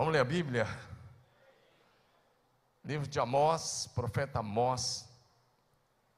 [0.00, 0.66] Vamos ler a Bíblia?
[2.82, 5.06] Livro de Amós, profeta Amós,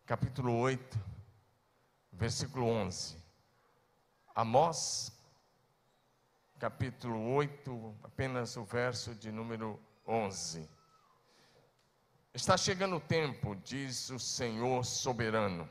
[0.06, 1.00] capítulo 8,
[2.12, 3.16] versículo 11.
[4.36, 5.10] Amós,
[6.60, 10.70] capítulo 8, apenas o verso de número 11.
[12.32, 15.68] Está chegando o tempo, diz o Senhor soberano,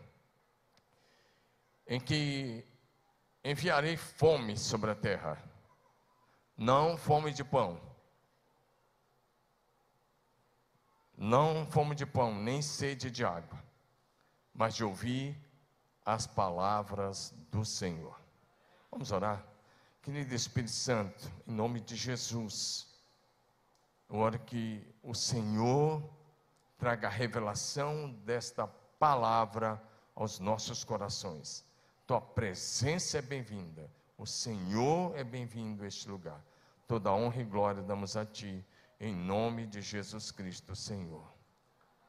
[1.88, 2.68] em que
[3.41, 5.41] enviarei fome sobre a terra,
[6.57, 7.89] não fome de pão,
[11.21, 13.63] não fome de pão, nem sede de água,
[14.52, 15.38] mas de ouvir
[16.03, 18.20] as palavras do Senhor.
[18.89, 19.45] Vamos orar?
[20.02, 22.88] Querido Espírito Santo, em nome de Jesus,
[24.09, 26.03] eu oro que o Senhor
[26.76, 28.65] traga a revelação desta
[28.98, 29.79] palavra
[30.15, 31.63] aos nossos corações.
[32.07, 36.43] Tua presença é bem-vinda, o Senhor é bem-vindo a este lugar.
[36.88, 38.65] Toda honra e glória damos a Ti,
[39.02, 41.28] em nome de Jesus Cristo, Senhor.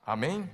[0.05, 0.49] Amém?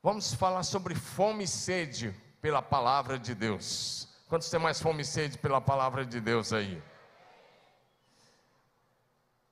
[0.00, 4.08] Vamos falar sobre fome e sede pela palavra de Deus.
[4.28, 6.80] Quantos tem mais fome e sede pela palavra de Deus aí?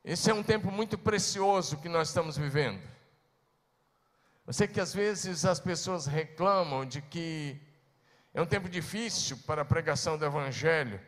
[0.04, 2.80] Esse é um tempo muito precioso que nós estamos vivendo.
[4.46, 7.60] Eu sei que às vezes as pessoas reclamam de que
[8.32, 11.00] é um tempo difícil para a pregação do Evangelho.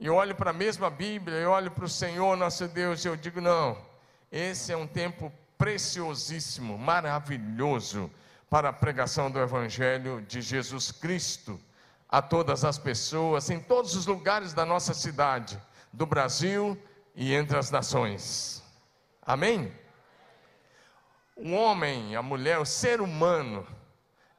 [0.00, 3.16] E olho para a mesma Bíblia, eu olho para o Senhor nosso Deus e eu
[3.16, 3.76] digo: não,
[4.30, 8.10] esse é um tempo preciosíssimo, maravilhoso
[8.48, 11.60] para a pregação do Evangelho de Jesus Cristo
[12.08, 15.60] a todas as pessoas, em todos os lugares da nossa cidade,
[15.92, 16.80] do Brasil
[17.14, 18.62] e entre as nações.
[19.20, 19.70] Amém?
[21.36, 23.66] O homem, a mulher, o ser humano,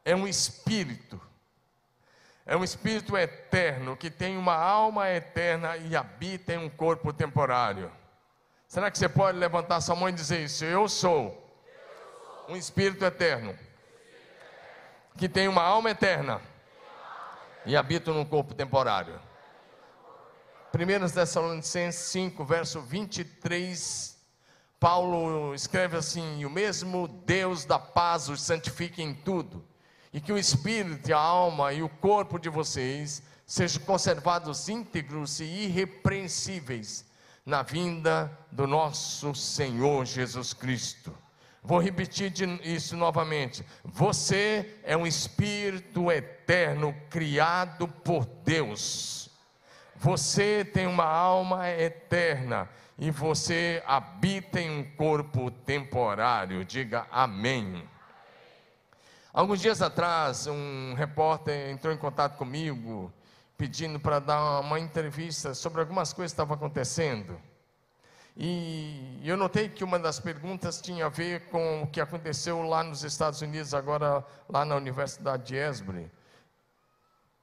[0.03, 1.21] é um espírito,
[2.49, 7.91] é um espírito eterno que tem uma alma eterna e habita em um corpo temporário.
[8.67, 10.65] Será que você pode levantar sua mão e dizer isso?
[10.65, 11.47] Eu sou
[12.47, 13.55] um espírito eterno
[15.15, 16.41] que tem uma alma eterna
[17.67, 19.21] e habita num corpo temporário.
[20.73, 24.17] 1 Tessalonicenses 5, verso 23,
[24.79, 29.63] Paulo escreve assim: E o mesmo Deus da paz os santifique em tudo,
[30.13, 35.45] e que o espírito, a alma e o corpo de vocês sejam conservados íntegros e
[35.45, 37.05] irrepreensíveis
[37.45, 41.15] na vinda do nosso Senhor Jesus Cristo.
[41.61, 42.31] Vou repetir
[42.63, 43.65] isso novamente.
[43.83, 49.29] Você é um espírito eterno criado por Deus.
[49.95, 56.63] Você tem uma alma eterna e você habita em um corpo temporário.
[56.63, 57.83] Diga amém.
[59.31, 63.13] Alguns dias atrás, um repórter entrou em contato comigo
[63.55, 67.39] pedindo para dar uma entrevista sobre algumas coisas que estavam acontecendo.
[68.35, 72.83] E eu notei que uma das perguntas tinha a ver com o que aconteceu lá
[72.83, 76.09] nos Estados Unidos, agora lá na Universidade de Esbury.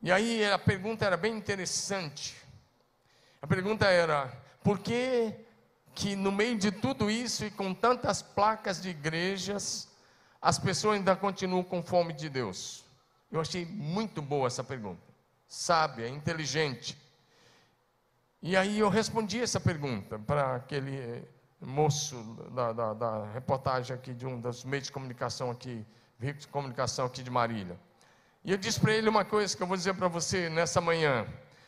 [0.03, 2.35] E aí a pergunta era bem interessante.
[3.41, 4.27] A pergunta era:
[4.65, 5.33] por que
[5.95, 9.89] que no meio de tudo isso e com tantas placas de igrejas,
[10.41, 12.85] as pessoas ainda continuam com fome de Deus?
[13.31, 15.03] Eu achei muito boa essa pergunta.
[15.49, 16.97] Sábia, inteligente.
[18.43, 21.27] E aí eu respondi essa pergunta para aquele
[21.61, 22.17] moço
[22.53, 25.85] da, da, da, reportagem aqui de um dos meios de comunicação aqui,
[26.19, 27.79] veículos de comunicação aqui de Marília.
[28.45, 31.27] E eu disse para ele uma coisa que eu vou dizer para você nessa manhã.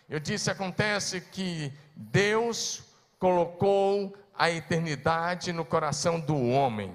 [0.08, 2.84] Eu disse: acontece que Deus
[3.18, 6.94] colocou a eternidade no coração do homem.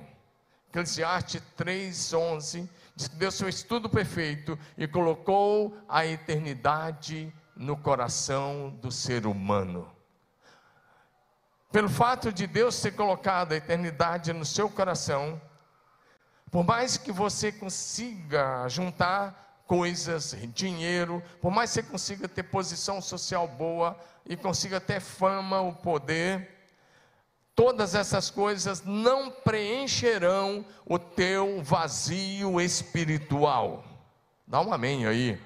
[0.73, 8.91] Eclesiastes 3,11 diz que Deus fez tudo perfeito e colocou a eternidade no coração do
[8.91, 9.87] ser humano.
[11.71, 15.39] Pelo fato de Deus ter colocado a eternidade no seu coração,
[16.49, 22.99] por mais que você consiga juntar coisas, dinheiro, por mais que você consiga ter posição
[22.99, 23.95] social boa
[24.25, 26.62] e consiga ter fama, o poder,
[27.55, 33.83] todas essas coisas não preencherão o teu vazio espiritual.
[34.47, 35.39] Dá um amém aí.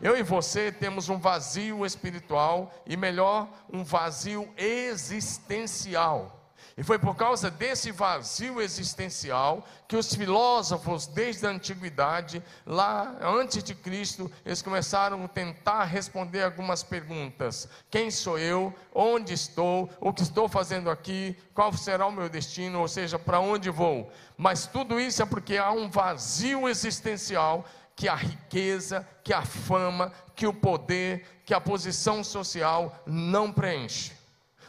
[0.00, 6.35] Eu e você temos um vazio espiritual e, melhor, um vazio existencial.
[6.78, 13.64] E foi por causa desse vazio existencial que os filósofos, desde a antiguidade, lá antes
[13.64, 18.74] de Cristo, eles começaram a tentar responder algumas perguntas: quem sou eu?
[18.94, 19.88] Onde estou?
[19.98, 21.34] O que estou fazendo aqui?
[21.54, 22.80] Qual será o meu destino?
[22.80, 24.12] Ou seja, para onde vou?
[24.36, 27.64] Mas tudo isso é porque há um vazio existencial
[27.94, 34.12] que a riqueza, que a fama, que o poder, que a posição social não preenche.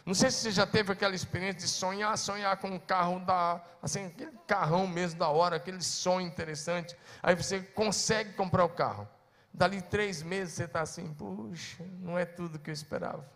[0.08, 3.62] Não sei se você já teve aquela experiência de sonhar, sonhar com um carro da,
[3.84, 6.96] assim, aquele carrão mesmo da hora, aquele sonho interessante.
[7.22, 9.06] Aí você consegue comprar o carro.
[9.54, 13.30] Dali três meses você está assim, puxa, não é tudo que eu esperava.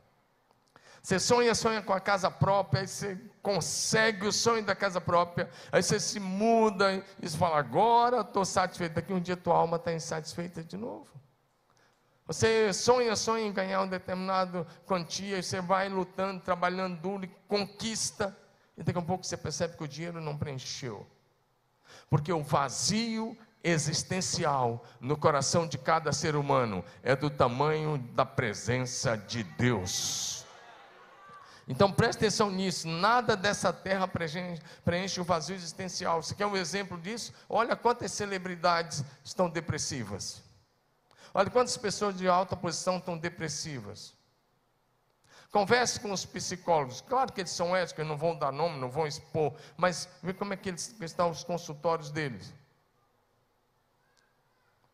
[1.03, 5.49] Você sonha, sonha com a casa própria, aí você consegue o sonho da casa própria,
[5.73, 9.75] aí você se muda e você fala, agora estou satisfeito, daqui um dia tua alma
[9.75, 11.20] está insatisfeita de novo.
[12.31, 17.27] Você sonha, sonha em ganhar um determinado quantia, e você vai lutando, trabalhando duro e
[17.45, 18.33] conquista,
[18.77, 21.05] e daqui a pouco você percebe que o dinheiro não preencheu.
[22.09, 29.17] Porque o vazio existencial no coração de cada ser humano é do tamanho da presença
[29.17, 30.45] de Deus.
[31.67, 36.23] Então preste atenção nisso, nada dessa terra preenche, o vazio existencial.
[36.23, 37.33] Você quer um exemplo disso?
[37.49, 40.49] Olha quantas celebridades estão depressivas.
[41.33, 44.13] Olha quantas pessoas de alta posição estão depressivas.
[45.51, 47.01] Converse com os psicólogos.
[47.01, 50.53] Claro que eles são éticos, não vão dar nome, não vão expor, mas vê como
[50.53, 52.53] é que eles estão os consultórios deles.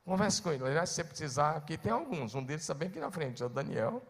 [0.03, 0.63] Converse com ele.
[0.63, 2.33] Aliás, se você precisar, aqui tem alguns.
[2.33, 4.01] Um deles está bem aqui na frente, é o Daniel.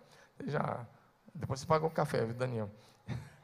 [0.46, 0.86] Já,
[1.34, 2.70] depois você paga o café, viu, Daniel?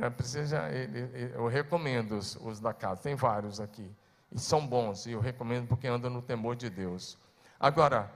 [0.00, 3.90] É, precisa, ele, eu recomendo os, os da casa, tem vários aqui.
[4.30, 7.18] E são bons, e eu recomendo porque andam no temor de Deus.
[7.58, 8.10] Agora,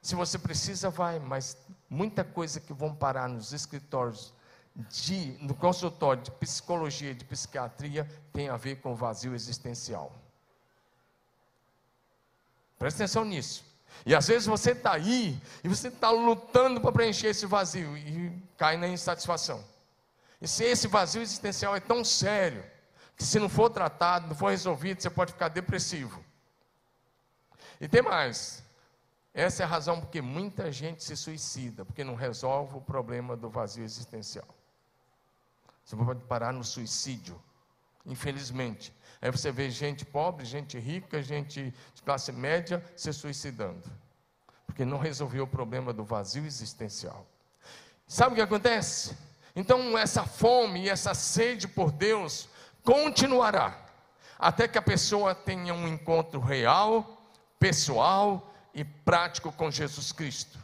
[0.00, 1.56] se você precisa, vai, mas
[1.90, 4.32] muita coisa que vão parar nos escritórios,
[4.74, 10.12] de, no consultório de psicologia, de psiquiatria, tem a ver com vazio existencial.
[12.78, 13.64] Presta atenção nisso.
[14.06, 18.32] E às vezes você está aí e você está lutando para preencher esse vazio e
[18.56, 19.64] cai na insatisfação.
[20.40, 22.64] E se esse vazio existencial é tão sério,
[23.16, 26.24] que se não for tratado, não for resolvido, você pode ficar depressivo.
[27.80, 28.62] E tem mais.
[29.38, 33.48] Essa é a razão porque muita gente se suicida, porque não resolve o problema do
[33.48, 34.48] vazio existencial.
[35.84, 37.40] Você pode parar no suicídio,
[38.04, 38.92] infelizmente.
[39.22, 43.88] Aí você vê gente pobre, gente rica, gente de classe média se suicidando,
[44.66, 47.24] porque não resolveu o problema do vazio existencial.
[48.08, 49.16] Sabe o que acontece?
[49.54, 52.48] Então, essa fome e essa sede por Deus
[52.82, 53.86] continuará,
[54.36, 57.22] até que a pessoa tenha um encontro real,
[57.60, 60.58] pessoal e prático com Jesus Cristo.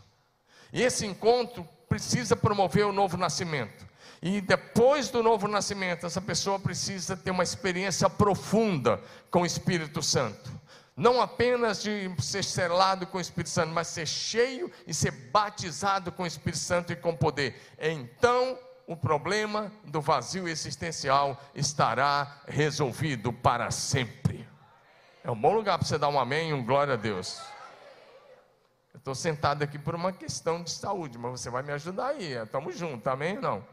[0.73, 3.87] E esse encontro precisa promover o novo nascimento.
[4.21, 10.03] E depois do novo nascimento, essa pessoa precisa ter uma experiência profunda com o Espírito
[10.03, 10.51] Santo.
[10.97, 16.11] Não apenas de ser selado com o Espírito Santo, mas ser cheio e ser batizado
[16.11, 17.61] com o Espírito Santo e com poder.
[17.79, 24.49] Então, o problema do vazio existencial estará resolvido para sempre.
[25.23, 27.41] É um bom lugar para você dar um amém e um glória a Deus.
[29.05, 32.33] Estou sentado aqui por uma questão de saúde, mas você vai me ajudar aí.
[32.43, 33.67] Estamos juntos, amém ou não?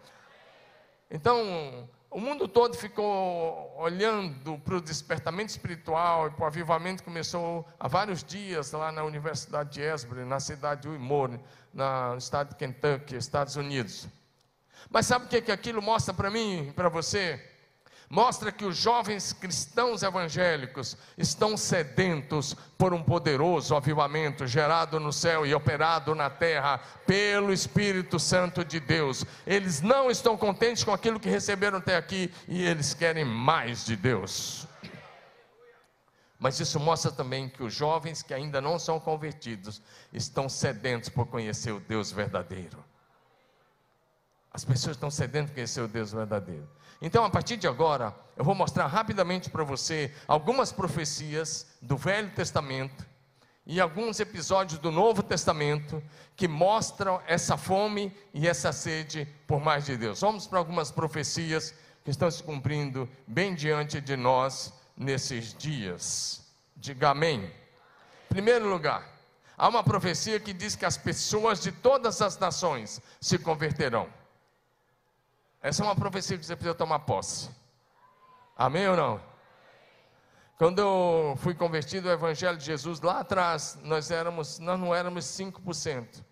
[1.10, 7.07] Então, o mundo todo ficou olhando para o despertamento espiritual e para o avivamento que
[7.07, 11.39] começou há vários dias lá na Universidade de Esbury, na cidade de Wilmore,
[11.74, 14.10] no estado de Kentucky, Estados Unidos.
[14.89, 17.50] Mas sabe o que, que aquilo mostra para mim e para você?
[18.12, 25.46] Mostra que os jovens cristãos evangélicos estão sedentos por um poderoso avivamento gerado no céu
[25.46, 26.78] e operado na terra
[27.08, 29.24] pelo Espírito Santo de Deus.
[29.48, 33.96] Eles não estão contentes com aquilo que receberam até aqui e eles querem mais de
[33.96, 34.68] Deus.
[36.38, 41.27] Mas isso mostra também que os jovens que ainda não são convertidos estão sedentos por
[41.27, 42.84] conhecer o Deus verdadeiro.
[44.53, 46.68] As pessoas estão sedentas por conhecer o Deus verdadeiro.
[47.01, 52.29] Então, a partir de agora, eu vou mostrar rapidamente para você algumas profecias do Velho
[52.29, 53.05] Testamento
[53.65, 56.01] e alguns episódios do Novo Testamento
[56.36, 60.22] que mostram essa fome e essa sede por mais de Deus.
[60.22, 66.41] Vamos para algumas profecias que estão se cumprindo bem diante de nós nesses dias.
[66.75, 67.46] Diga amém.
[67.46, 69.08] Em primeiro lugar,
[69.58, 74.08] há uma profecia que diz que as pessoas de todas as nações se converterão.
[75.62, 77.50] Essa é uma profecia que você precisa tomar posse.
[78.58, 79.22] Amém ou não?
[80.58, 85.25] Quando eu fui convertido ao Evangelho de Jesus, lá atrás, nós, éramos, nós não éramos
[85.25, 86.24] 5%.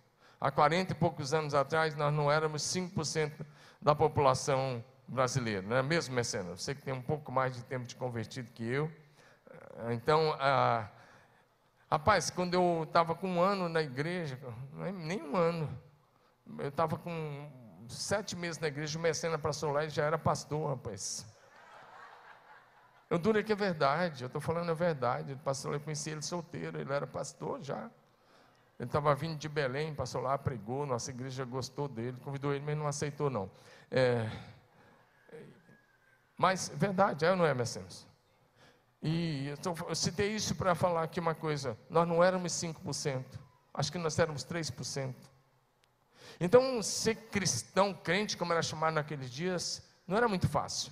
[0.42, 3.46] Há 40 e poucos anos atrás, nós não éramos 5%
[3.80, 6.62] da população brasileira, não é mesmo, Mecenas?
[6.62, 8.92] Você que tem um pouco mais de tempo de convertido que eu.
[9.92, 10.88] Então, ah,
[11.90, 14.40] rapaz, quando eu estava com um ano na igreja,
[14.94, 15.70] nem um ano,
[16.58, 17.59] eu estava com
[17.94, 21.26] sete meses na igreja, o Mecena passou lá e já era pastor, rapaz.
[23.10, 25.34] Eu duro que é verdade, eu estou falando a verdade.
[25.34, 27.90] O pastor, eu conheci ele solteiro, ele era pastor já.
[28.80, 32.78] Ele estava vindo de Belém, passou lá, pregou, nossa igreja gostou dele, convidou ele, mas
[32.78, 33.50] não aceitou não.
[33.92, 34.30] É,
[36.40, 38.08] mas, verdade, é ou não é, Messias?
[39.04, 43.26] E eu, eu citei isso para falar aqui uma coisa: nós não éramos 5%,
[43.74, 45.14] acho que nós éramos 3%.
[46.40, 50.92] Então, ser cristão, crente, como era chamado naqueles dias, não era muito fácil.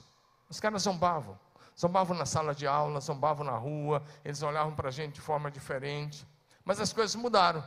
[0.49, 1.39] Os caras zombavam.
[1.79, 5.49] Zombavam na sala de aula, zombavam na rua, eles olhavam para a gente de forma
[5.51, 6.27] diferente.
[6.65, 7.63] Mas as coisas mudaram.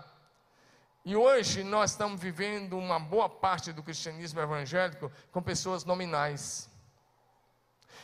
[1.05, 6.69] E hoje nós estamos vivendo uma boa parte do cristianismo evangélico com pessoas nominais.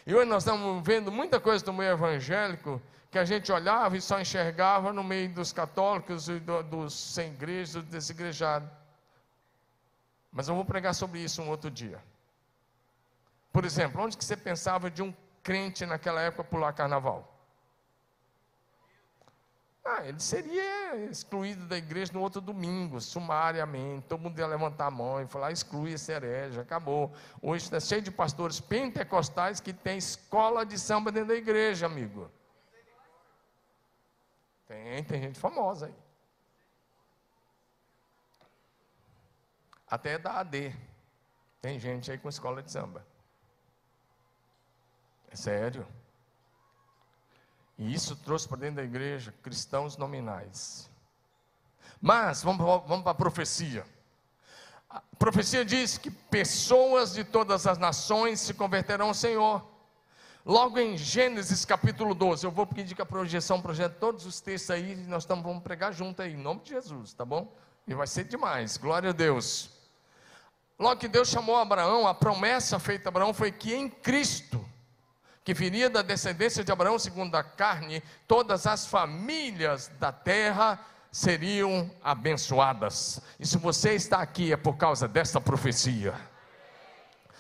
[0.07, 2.81] E hoje nós estamos vendo muita coisa do meio evangélico
[3.11, 7.33] que a gente olhava e só enxergava no meio dos católicos e do, dos sem
[7.33, 8.69] igreja, dos desigrejados.
[10.37, 11.99] Mas eu vou pregar sobre isso um outro dia.
[13.51, 15.11] Por exemplo, onde que você pensava de um
[15.43, 17.33] crente naquela época pular carnaval?
[19.83, 24.09] Ah, ele seria excluído da igreja no outro domingo, sumariamente.
[24.09, 27.15] Todo mundo ia levantar a mão e falar: exclui esse herege, acabou.
[27.41, 32.31] Hoje está cheio de pastores pentecostais que tem escola de samba dentro da igreja, amigo.
[34.67, 36.06] Tem, tem gente famosa aí.
[39.89, 40.75] Até da AD.
[41.61, 43.05] Tem gente aí com escola de samba.
[45.31, 45.87] É sério.
[47.79, 50.89] E isso trouxe para dentro da igreja cristãos nominais.
[52.01, 53.87] Mas, vamos, vamos para a profecia.
[54.89, 59.67] A profecia diz que pessoas de todas as nações se converterão ao Senhor.
[60.45, 64.71] Logo em Gênesis capítulo 12, eu vou pedir que a projeção projete todos os textos
[64.71, 67.53] aí, nós estamos, vamos pregar junto aí, em nome de Jesus, tá bom?
[67.87, 69.76] E vai ser demais, glória a Deus.
[70.79, 74.65] Logo que Deus chamou Abraão, a promessa feita a Abraão foi que em Cristo,
[75.43, 80.79] que viria da descendência de Abraão segundo a carne, todas as famílias da terra
[81.11, 83.23] seriam abençoadas.
[83.41, 86.15] E se você está aqui é por causa desta profecia.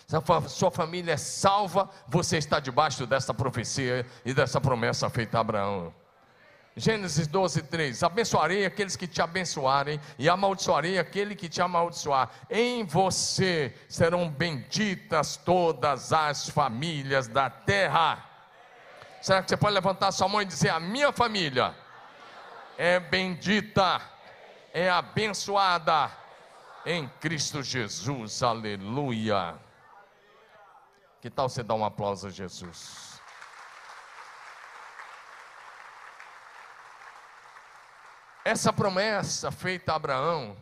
[0.07, 5.37] Se a sua família é salva, você está debaixo dessa profecia e dessa promessa feita
[5.37, 5.93] a Abraão.
[6.79, 12.31] Gênesis 12, 3: Abençoarei aqueles que te abençoarem, e amaldiçoarei aquele que te amaldiçoar.
[12.51, 18.23] Em você serão benditas todas as famílias da terra.
[19.23, 21.75] Será que você pode levantar sua mão e dizer: A minha família
[22.77, 24.03] é bendita,
[24.71, 26.11] é abençoada
[26.85, 28.43] em Cristo Jesus.
[28.43, 29.55] Aleluia.
[31.23, 33.06] Que tal você dar um aplauso a Jesus?
[38.47, 40.57] Essa promessa feita a Abraão,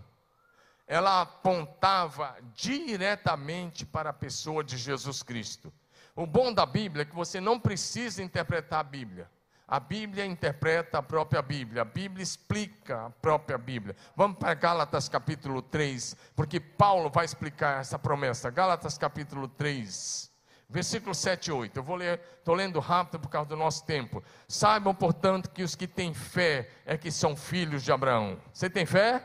[0.87, 5.71] ela apontava diretamente para a pessoa de Jesus Cristo.
[6.17, 9.31] O bom da Bíblia é que você não precisa interpretar a Bíblia.
[9.69, 13.95] A Bíblia interpreta a própria Bíblia, a Bíblia explica a própria Bíblia.
[14.17, 18.49] Vamos para Gálatas capítulo 3, porque Paulo vai explicar essa promessa.
[18.49, 20.34] Gálatas capítulo 3
[20.75, 21.77] versículo 7 e 8.
[21.77, 24.25] Eu vou ler, estou lendo rápido por causa do nosso tempo.
[24.49, 28.37] Saibam, portanto, que os que têm fé é que são filhos de Abraão.
[28.53, 29.23] Você tem fé?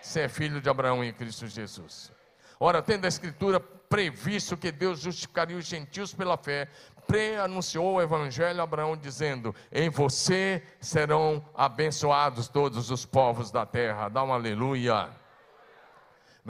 [0.00, 2.12] Você é filho de Abraão em Cristo Jesus.
[2.60, 6.68] Ora, tendo a Escritura previsto que Deus justificaria os gentios pela fé,
[7.04, 14.08] pré-anunciou o Evangelho a Abraão, dizendo: Em você serão abençoados todos os povos da terra.
[14.08, 15.10] Dá um aleluia.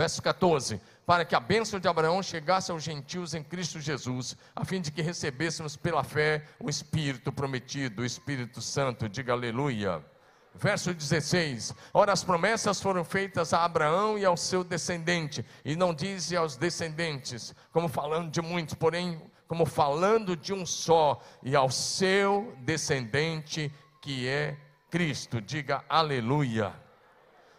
[0.01, 4.65] Verso 14: para que a bênção de Abraão chegasse aos gentios em Cristo Jesus, a
[4.65, 9.11] fim de que recebêssemos pela fé o Espírito prometido, o Espírito Santo.
[9.11, 10.03] Diga aleluia.
[10.55, 15.93] Verso 16: Ora, as promessas foram feitas a Abraão e ao seu descendente, e não
[15.93, 21.71] diz aos descendentes, como falando de muitos, porém, como falando de um só, e ao
[21.71, 24.57] seu descendente, que é
[24.91, 25.43] Cristo.
[25.43, 26.73] Diga aleluia.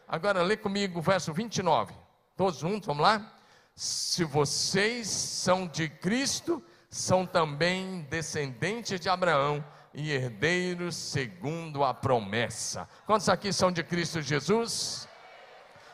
[0.07, 2.00] Agora lê comigo o verso 29.
[2.41, 3.33] Todos juntos, vamos lá?
[3.75, 12.89] Se vocês são de Cristo, são também descendentes de Abraão e herdeiros segundo a promessa.
[13.05, 15.07] Quantos aqui são de Cristo Jesus?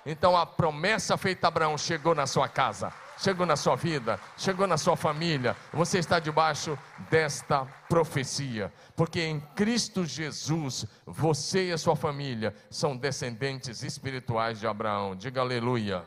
[0.05, 4.65] Então a promessa feita a Abraão chegou na sua casa, chegou na sua vida, chegou
[4.65, 5.53] na sua família.
[5.73, 12.95] Você está debaixo desta profecia, porque em Cristo Jesus, você e a sua família são
[12.95, 15.13] descendentes espirituais de Abraão.
[15.13, 16.05] Diga aleluia.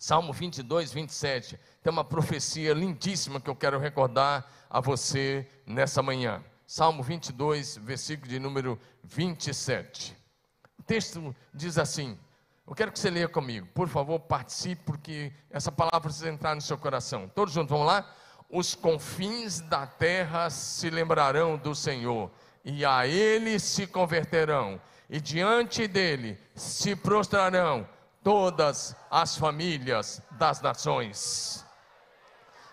[0.00, 1.60] Salmo 22, 27.
[1.82, 6.42] Tem uma profecia lindíssima que eu quero recordar a você nessa manhã.
[6.66, 10.16] Salmo 22, versículo de número 27.
[10.78, 12.18] O texto diz assim:
[12.66, 13.68] Eu quero que você leia comigo.
[13.74, 17.30] Por favor, participe, porque essa palavra precisa entrar no seu coração.
[17.34, 18.10] Todos juntos, vamos lá?
[18.48, 22.30] Os confins da terra se lembrarão do Senhor,
[22.64, 24.80] e a Ele se converterão
[25.10, 27.86] e diante dele se prostrarão
[28.22, 31.64] todas as famílias das nações.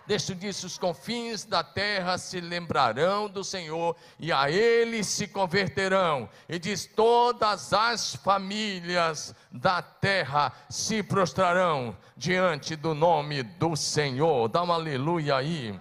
[0.07, 6.29] Deste disso, os confins da terra se lembrarão do Senhor e a ele se converterão.
[6.47, 14.47] E diz: todas as famílias da terra se prostrarão diante do nome do Senhor.
[14.47, 15.77] Dá um aleluia aí.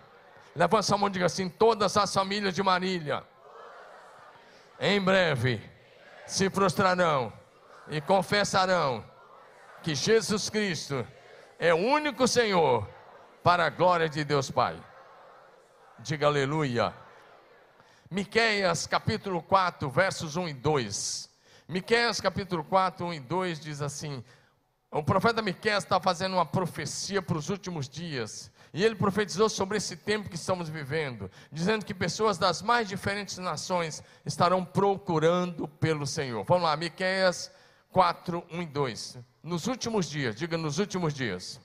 [0.56, 3.22] Levanta a mão e diga assim: todas as famílias de Marília,
[4.80, 5.62] em breve,
[6.26, 7.32] se prostrarão
[7.88, 9.04] e confessarão
[9.86, 11.06] que Jesus Cristo
[11.60, 12.88] é o único Senhor
[13.40, 14.76] para a glória de Deus Pai.
[16.00, 16.92] Diga aleluia.
[18.10, 21.30] Miqueias capítulo 4, versos 1 e 2.
[21.68, 24.24] Miqueias capítulo 4, 1 e 2 diz assim:
[24.90, 28.50] O profeta Miqueias está fazendo uma profecia para os últimos dias.
[28.74, 33.38] E ele profetizou sobre esse tempo que estamos vivendo, dizendo que pessoas das mais diferentes
[33.38, 36.42] nações estarão procurando pelo Senhor.
[36.42, 37.52] Vamos lá, Miqueias
[37.92, 39.18] 4, 1 e 2.
[39.46, 41.60] Nos últimos dias, diga nos últimos dias.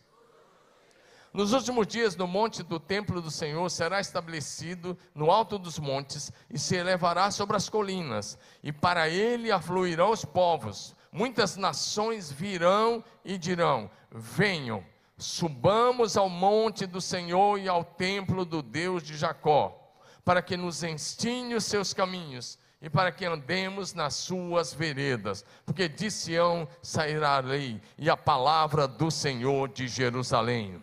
[1.33, 6.31] Nos últimos dias, no monte do templo do Senhor será estabelecido no alto dos montes
[6.47, 10.95] e se elevará sobre as colinas, e para ele afluirão os povos.
[11.11, 14.85] Muitas nações virão e dirão: Venham,
[15.17, 19.91] subamos ao monte do Senhor e ao templo do Deus de Jacó,
[20.23, 25.87] para que nos ensine os seus caminhos e para que andemos nas suas veredas, porque
[25.87, 30.81] de Sião sairá a lei e a palavra do Senhor de Jerusalém.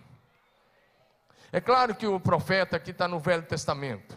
[1.50, 4.16] É claro que o profeta aqui está no Velho Testamento.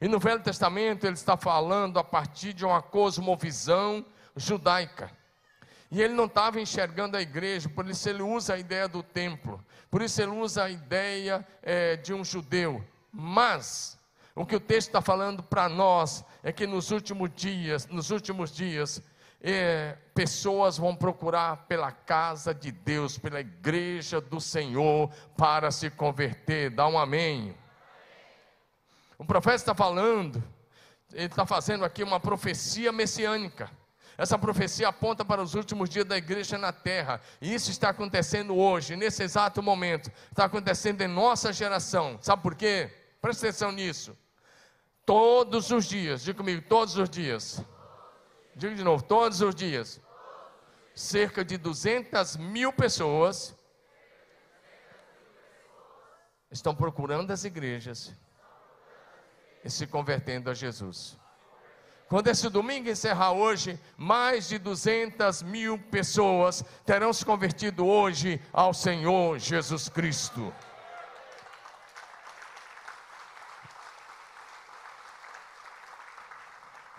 [0.00, 4.04] E no Velho Testamento ele está falando a partir de uma cosmovisão
[4.36, 5.10] judaica.
[5.90, 9.64] E ele não estava enxergando a igreja, por isso ele usa a ideia do templo,
[9.90, 12.84] por isso ele usa a ideia é, de um judeu.
[13.10, 13.98] Mas
[14.34, 18.54] o que o texto está falando para nós é que nos últimos dias, nos últimos
[18.54, 19.02] dias,
[19.40, 26.70] é, pessoas vão procurar pela casa de Deus, pela igreja do Senhor, para se converter.
[26.70, 27.54] Dá um amém.
[29.16, 30.42] O profeta está falando,
[31.12, 33.70] ele está fazendo aqui uma profecia messiânica.
[34.16, 38.56] Essa profecia aponta para os últimos dias da igreja na terra, e isso está acontecendo
[38.56, 42.18] hoje, nesse exato momento, está acontecendo em nossa geração.
[42.20, 42.92] Sabe por quê?
[43.20, 44.16] Presta atenção nisso.
[45.08, 47.64] Todos os dias, diga comigo, todos os dias
[48.58, 50.00] Diga de novo, todos os dias.
[50.92, 53.56] Cerca de 200 mil pessoas
[56.50, 58.12] estão procurando as igrejas
[59.64, 61.16] e se convertendo a Jesus.
[62.08, 68.74] Quando esse domingo encerrar hoje, mais de 200 mil pessoas terão se convertido hoje ao
[68.74, 70.52] Senhor Jesus Cristo.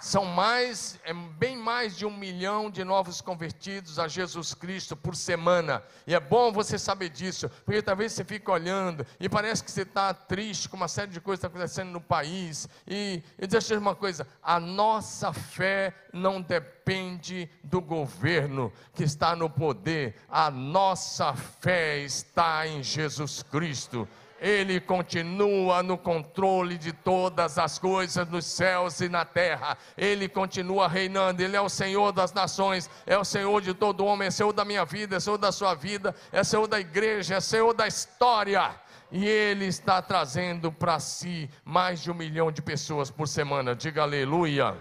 [0.10, 5.16] São mais, é bem mais de um milhão de novos convertidos a Jesus Cristo por
[5.16, 5.84] semana.
[6.08, 9.84] E é bom você saber disso, porque talvez você fique olhando e parece que você
[9.84, 12.68] está triste com uma série de coisas que está acontecendo no país.
[12.88, 19.04] E, e deixa eu dizer uma coisa: a nossa fé não depende do governo que
[19.04, 24.08] está no poder, a nossa fé está em Jesus Cristo.
[24.40, 29.78] Ele continua no controle de todas as coisas nos céus e na terra.
[29.98, 31.42] Ele continua reinando.
[31.42, 34.64] Ele é o Senhor das nações, é o Senhor de todo homem, é Senhor da
[34.64, 38.80] minha vida, é Senhor da sua vida, é Senhor da igreja, é Senhor da história.
[39.12, 43.76] E Ele está trazendo para si mais de um milhão de pessoas por semana.
[43.76, 44.78] Diga aleluia.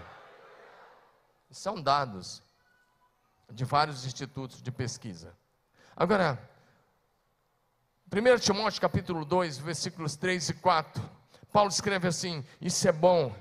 [1.51, 2.43] São dados
[3.51, 5.35] de vários institutos de pesquisa.
[5.95, 6.48] Agora,
[8.11, 11.03] 1 Timóteo capítulo 2, versículos 3 e 4,
[11.53, 13.31] Paulo escreve assim: Isso é bom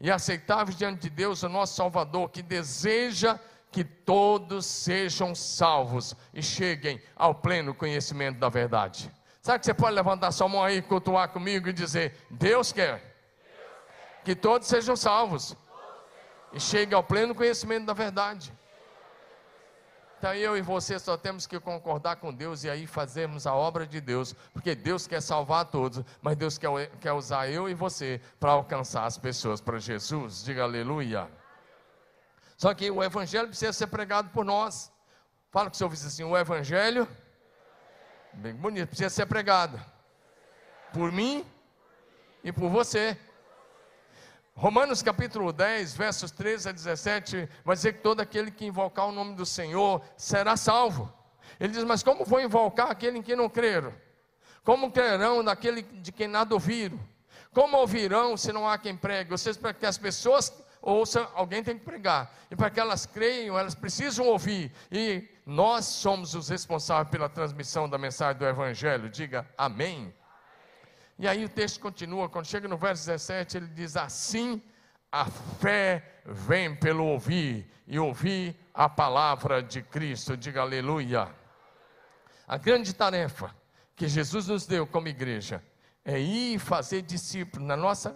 [0.00, 3.38] e aceitável diante de Deus, o nosso Salvador, que deseja
[3.70, 9.12] que todos sejam salvos e cheguem ao pleno conhecimento da verdade.
[9.42, 13.16] Sabe que você pode levantar sua mão aí, cultuar comigo e dizer: Deus quer
[14.24, 15.54] que todos sejam salvos
[16.54, 18.50] e cheguem ao pleno conhecimento da verdade.
[20.18, 23.86] Então eu e você só temos que concordar com Deus e aí fazermos a obra
[23.86, 28.20] de Deus, porque Deus quer salvar todos, mas Deus quer, quer usar eu e você
[28.40, 30.42] para alcançar as pessoas para Jesus.
[30.42, 31.30] Diga aleluia.
[32.56, 34.90] Só que o Evangelho precisa ser pregado por nós.
[35.50, 37.06] Fala com o seu vizinho assim: o Evangelho,
[38.32, 39.78] bem bonito, precisa ser pregado
[40.94, 41.44] por mim
[42.42, 43.18] e por você.
[44.58, 49.12] Romanos capítulo 10, versos 13 a 17, vai dizer que todo aquele que invocar o
[49.12, 51.12] nome do Senhor será salvo.
[51.60, 53.92] Ele diz: Mas como vou invocar aquele em quem não creram?
[54.64, 56.98] Como crerão naquele de quem nada ouviram?
[57.52, 59.30] Como ouvirão se não há quem pregue?
[59.30, 62.34] Ou seja, para que as pessoas ouça, alguém tem que pregar.
[62.50, 64.72] E para que elas creiam, elas precisam ouvir.
[64.90, 69.10] E nós somos os responsáveis pela transmissão da mensagem do Evangelho.
[69.10, 70.14] Diga amém.
[71.18, 74.62] E aí o texto continua, quando chega no verso 17, ele diz assim:
[75.10, 80.36] a fé vem pelo ouvir, e ouvir a palavra de Cristo.
[80.36, 81.34] Diga aleluia.
[82.46, 83.54] A grande tarefa
[83.94, 85.62] que Jesus nos deu como igreja
[86.04, 88.14] é ir fazer discípulos na nossa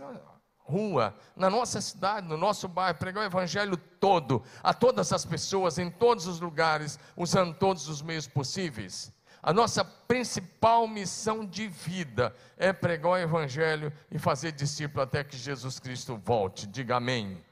[0.58, 5.78] rua, na nossa cidade, no nosso bairro, pregar o evangelho todo, a todas as pessoas,
[5.78, 9.12] em todos os lugares, usando todos os meios possíveis.
[9.42, 15.36] A nossa principal missão de vida é pregar o Evangelho e fazer discípulo até que
[15.36, 16.66] Jesus Cristo volte.
[16.66, 17.42] Diga amém.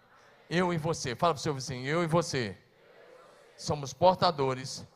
[0.51, 2.57] Eu e você, fala para o seu vizinho, eu e você
[3.57, 4.87] somos portadores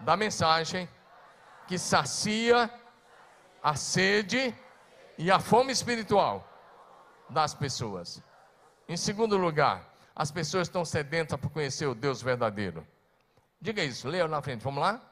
[0.00, 0.88] da mensagem
[1.66, 2.70] que sacia
[3.62, 4.54] a sede
[5.18, 6.48] e a fome espiritual
[7.28, 8.22] das pessoas.
[8.88, 12.86] Em segundo lugar, as pessoas estão sedentas por conhecer o Deus verdadeiro.
[13.60, 15.11] Diga isso, leia na frente, vamos lá?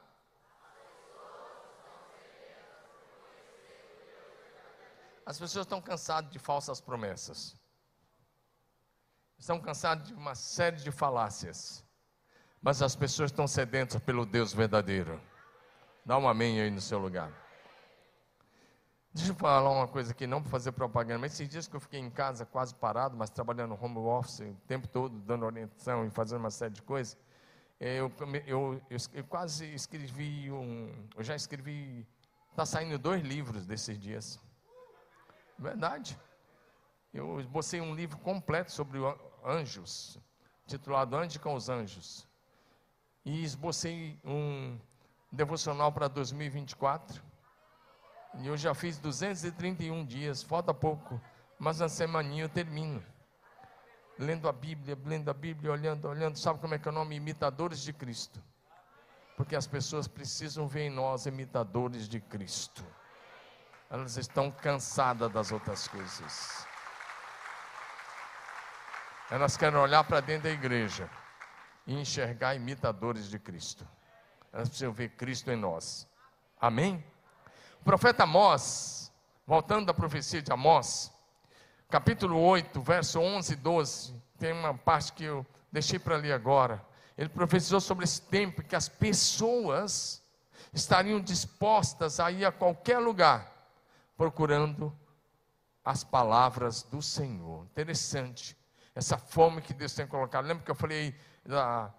[5.31, 7.55] As pessoas estão cansadas de falsas promessas.
[9.39, 11.85] Estão cansadas de uma série de falácias.
[12.61, 15.21] Mas as pessoas estão sedentas pelo Deus verdadeiro.
[16.05, 17.31] Dá um amém aí no seu lugar.
[19.13, 21.79] Deixa eu falar uma coisa aqui, não para fazer propaganda, mas esses dias que eu
[21.79, 26.09] fiquei em casa quase parado, mas trabalhando home office o tempo todo, dando orientação e
[26.09, 27.17] fazendo uma série de coisas,
[27.79, 28.11] eu,
[28.45, 31.07] eu, eu, eu quase escrevi um.
[31.15, 32.05] Eu já escrevi.
[32.49, 34.37] Está saindo dois livros desses dias.
[35.61, 36.19] Verdade.
[37.13, 38.97] Eu esbocei um livro completo sobre
[39.45, 40.17] anjos,
[40.65, 42.27] titulado Ande com os Anjos.
[43.23, 44.79] E esbocei um
[45.31, 47.21] devocional para 2024.
[48.39, 51.21] E eu já fiz 231 dias, falta pouco,
[51.59, 53.03] mas na semaninha eu termino.
[54.17, 57.15] Lendo a Bíblia, lendo a Bíblia, olhando, olhando, sabe como é que é o nome?
[57.15, 58.41] Imitadores de Cristo.
[59.37, 62.83] Porque as pessoas precisam ver em nós imitadores de Cristo
[63.91, 66.65] elas estão cansadas das outras coisas.
[69.29, 71.09] Elas querem olhar para dentro da igreja
[71.85, 73.85] e enxergar imitadores de Cristo.
[74.53, 76.07] Elas precisam ver Cristo em nós.
[76.59, 77.03] Amém?
[77.81, 79.11] O profeta Amós,
[79.45, 81.11] voltando da profecia de Amós,
[81.89, 86.81] capítulo 8, verso 11 e 12, tem uma parte que eu deixei para ler agora.
[87.17, 90.23] Ele profetizou sobre esse tempo que as pessoas
[90.71, 93.50] estariam dispostas a ir a qualquer lugar
[94.21, 94.95] procurando
[95.83, 97.65] as palavras do Senhor.
[97.65, 98.55] Interessante.
[98.93, 100.45] Essa fome que Deus tem colocado.
[100.45, 101.91] Lembra que eu falei da,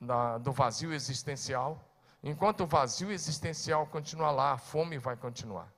[0.00, 1.78] da, do vazio existencial?
[2.22, 5.70] Enquanto o vazio existencial continuar lá, a fome vai continuar.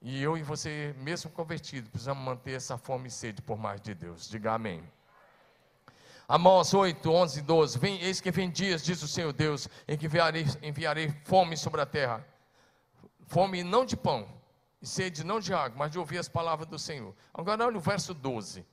[0.00, 3.94] E eu e você, mesmo convertido, precisamos manter essa fome e sede por mais de
[3.94, 4.26] Deus.
[4.26, 4.82] Diga amém.
[6.26, 7.78] Amós 8, 11 12.
[7.78, 11.82] Vem, eis que vem dias, diz o Senhor Deus, em que enviarei, enviarei fome sobre
[11.82, 12.29] a terra
[13.30, 14.28] fome não de pão,
[14.82, 17.14] e sede não de água, mas de ouvir as palavras do Senhor.
[17.32, 18.66] Agora olha o verso 12.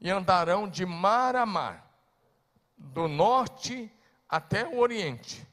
[0.00, 1.88] E andarão de mar a mar,
[2.76, 3.90] do norte
[4.28, 5.46] até o oriente.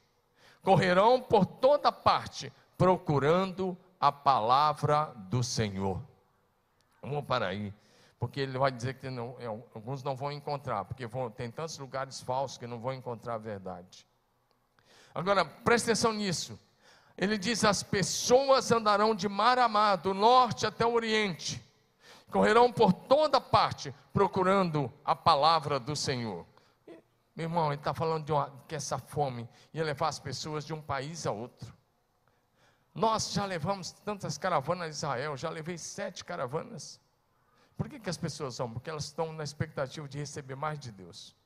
[0.62, 6.02] Correrão por toda parte, procurando a palavra do Senhor.
[7.00, 7.72] Vamos para aí,
[8.18, 11.78] porque ele vai dizer que não, é, alguns não vão encontrar, porque vão, tem tantos
[11.78, 14.06] lugares falsos que não vão encontrar a verdade.
[15.14, 16.58] Agora, preste atenção nisso.
[17.18, 21.60] Ele diz: As pessoas andarão de mar a mar, do norte até o oriente,
[22.30, 26.46] correrão por toda parte, procurando a palavra do Senhor.
[27.34, 30.72] Meu irmão, ele está falando de uma, que essa fome ia levar as pessoas de
[30.72, 31.76] um país a outro.
[32.94, 37.00] Nós já levamos tantas caravanas a Israel, já levei sete caravanas.
[37.76, 38.72] Por que, que as pessoas vão?
[38.72, 41.36] Porque elas estão na expectativa de receber mais de Deus.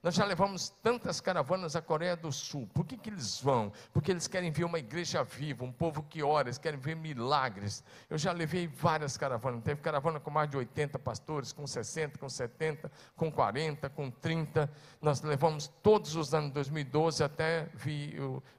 [0.00, 2.68] Nós já levamos tantas caravanas à Coreia do Sul.
[2.72, 3.72] Por que, que eles vão?
[3.92, 7.82] Porque eles querem ver uma igreja viva, um povo que ora, eles querem ver milagres.
[8.08, 9.64] Eu já levei várias caravanas.
[9.64, 14.70] Teve caravana com mais de 80 pastores, com 60, com 70, com 40, com 30.
[15.02, 18.16] Nós levamos todos os anos, 2012 até vi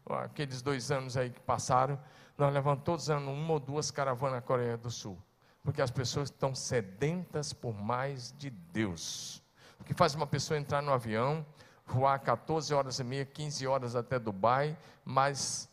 [0.09, 1.97] aqueles dois anos aí que passaram.
[2.37, 5.17] Nós levamos todos os anos uma ou duas caravanas à Coreia do Sul.
[5.63, 9.41] Porque as pessoas estão sedentas por mais de Deus.
[9.79, 11.45] O que faz uma pessoa entrar no avião,
[11.85, 15.69] voar 14 horas e meia, 15 horas até Dubai, mais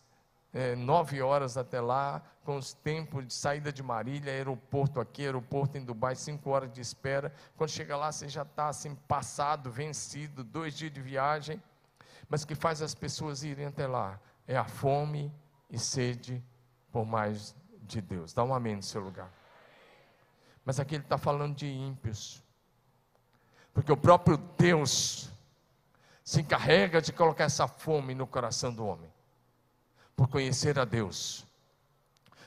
[0.52, 5.76] é, 9 horas até lá, com os tempos de saída de Marília, aeroporto aqui, aeroporto
[5.76, 7.32] em Dubai, 5 horas de espera.
[7.56, 11.62] Quando chega lá, você já está assim, passado, vencido, dois dias de viagem.
[12.28, 15.32] Mas o que faz as pessoas irem até lá é a fome
[15.68, 16.42] e sede
[16.90, 18.32] por mais de Deus.
[18.32, 19.30] Dá um amém no seu lugar.
[20.64, 22.42] Mas aqui ele está falando de ímpios
[23.76, 25.30] Porque o próprio Deus
[26.24, 29.12] se encarrega de colocar essa fome no coração do homem,
[30.16, 31.44] por conhecer a Deus,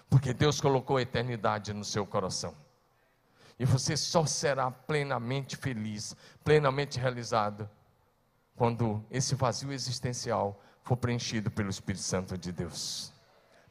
[0.09, 2.55] porque Deus colocou a eternidade no seu coração.
[3.59, 7.69] E você só será plenamente feliz, plenamente realizado,
[8.55, 13.13] quando esse vazio existencial for preenchido pelo Espírito Santo de Deus,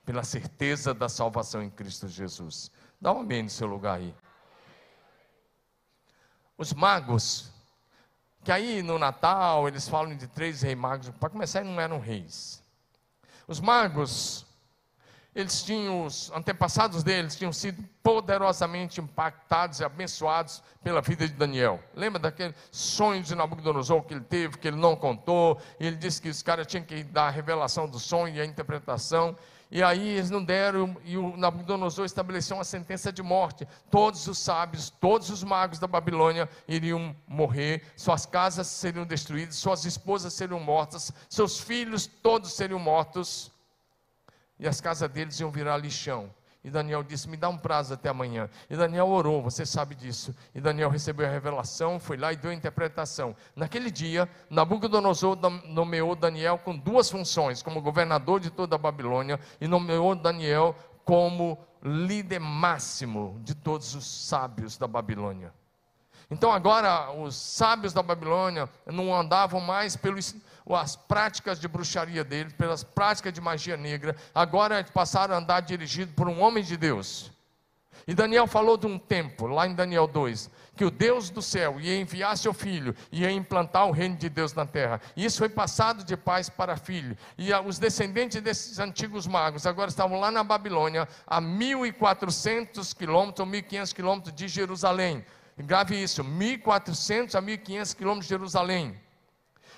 [0.07, 2.71] pela certeza da salvação em Cristo Jesus.
[3.01, 4.14] Dá um amém no seu lugar aí.
[6.59, 7.53] Os magos
[8.49, 12.62] que aí no Natal eles falam de três reis magos, para começar, não eram reis.
[13.47, 14.47] Os magos,
[15.35, 21.79] eles tinham, os antepassados deles tinham sido poderosamente impactados e abençoados pela vida de Daniel.
[21.94, 25.61] Lembra daquele sonho de Nabucodonosor que ele teve, que ele não contou?
[25.79, 29.37] Ele disse que os caras tinham que dar a revelação do sonho e a interpretação.
[29.71, 33.69] E aí eles não deram, e o Nabucodonosor estabeleceu uma sentença de morte.
[33.91, 39.85] Todos os sábios, todos os magos da Babilônia iriam morrer, suas casas seriam destruídas, suas
[39.85, 43.53] esposas seriam mortas, seus filhos todos seriam mortos,
[44.59, 46.31] e as casas deles iam virar lixão.
[46.62, 48.49] E Daniel disse: Me dá um prazo até amanhã.
[48.68, 50.35] E Daniel orou, você sabe disso.
[50.55, 53.35] E Daniel recebeu a revelação, foi lá e deu a interpretação.
[53.55, 59.68] Naquele dia, Nabucodonosor nomeou Daniel com duas funções: como governador de toda a Babilônia, e
[59.68, 65.53] nomeou Daniel como líder máximo de todos os sábios da Babilônia.
[66.31, 69.97] Então agora os sábios da Babilônia não andavam mais
[70.69, 76.13] pelas práticas de bruxaria deles, pelas práticas de magia negra, agora passaram a andar dirigido
[76.13, 77.33] por um homem de Deus.
[78.07, 81.81] E Daniel falou de um tempo, lá em Daniel 2, que o Deus do céu
[81.81, 85.01] ia enviar seu filho, ia implantar o reino de Deus na terra.
[85.17, 87.17] E isso foi passado de pais para filho.
[87.39, 93.51] E os descendentes desses antigos magos agora estavam lá na Babilônia, a 1.400 quilômetros ou
[93.51, 95.25] 1.500 quilômetros de Jerusalém.
[95.57, 99.08] Grave isso, 1.400 a 1.500 quilômetros de Jerusalém.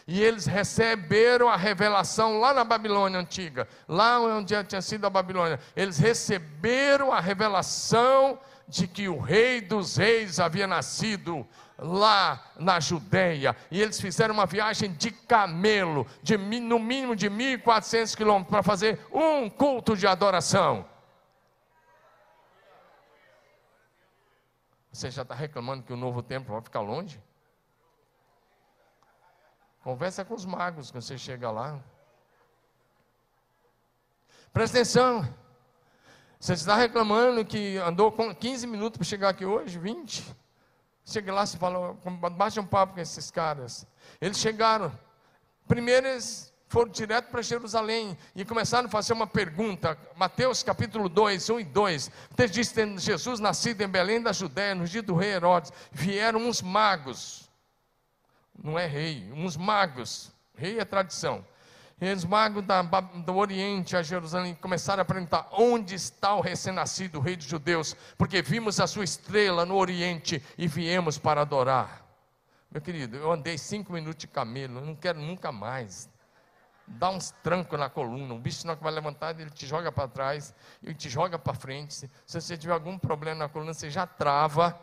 [0.07, 5.61] E eles receberam a revelação lá na Babilônia antiga, lá onde tinha sido a Babilônia.
[5.77, 13.57] Eles receberam a revelação de que o Rei dos Reis havia nascido lá na Judéia.
[13.71, 19.01] E eles fizeram uma viagem de camelo, de, no mínimo de 1.400 quilômetros, para fazer
[19.13, 20.87] um culto de adoração.
[24.93, 27.21] Você já está reclamando que o novo templo vai ficar longe?
[29.83, 31.81] Conversa com os magos quando você chega lá.
[34.53, 35.27] Presta atenção.
[36.39, 40.37] Você está reclamando que andou com 15 minutos para chegar aqui hoje, 20.
[41.05, 41.95] Chega lá e fala,
[42.31, 43.87] bate um papo com esses caras.
[44.21, 44.93] Eles chegaram.
[45.67, 49.99] Primeiro eles foram direto para Jerusalém e começaram a fazer uma pergunta.
[50.15, 52.11] Mateus capítulo 2, 1 e 2.
[52.31, 56.41] O texto diz: Jesus nascido em Belém da Judéia, no dia do rei Herodes, vieram
[56.41, 57.50] uns magos.
[58.63, 60.33] Não é rei, uns magos.
[60.55, 61.45] Rei é tradição.
[62.01, 67.21] E os magos da, do Oriente a Jerusalém começaram a perguntar: onde está o recém-nascido,
[67.21, 67.95] rei dos judeus?
[68.17, 72.07] Porque vimos a sua estrela no Oriente e viemos para adorar.
[72.71, 76.09] Meu querido, eu andei cinco minutos de camelo, não quero nunca mais
[76.99, 78.35] dá uns trancos na coluna.
[78.35, 81.95] O bicho não vai levantar, ele te joga para trás, ele te joga para frente.
[82.27, 84.79] Se você tiver algum problema na coluna, você já trava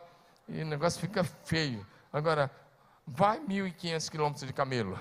[0.48, 1.86] e o negócio fica feio.
[2.12, 2.50] Agora,
[3.08, 5.00] vai 1.500 quilômetros de camelo,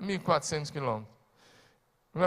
[0.00, 1.16] 1.400 quilômetros.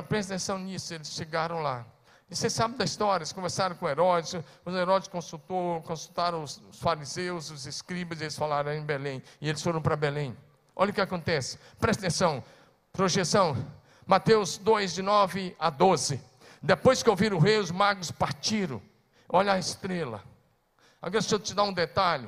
[0.08, 1.86] Presta atenção nisso, eles chegaram lá.
[2.30, 7.50] E você sabe da história, eles conversaram com Herodes, os Herodes consultou, consultaram os fariseus,
[7.50, 10.38] os escribas, e eles falaram em Belém, e eles foram para Belém.
[10.76, 12.44] Olha o que acontece, presta atenção,
[12.92, 13.58] projeção,
[14.06, 16.22] Mateus 2, de 9 a 12.
[16.62, 18.82] Depois que ouviram o rei, os magos partiram.
[19.28, 20.24] Olha a estrela.
[21.02, 22.28] Agora, deixa eu te dar um detalhe.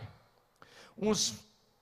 [0.95, 1.35] Os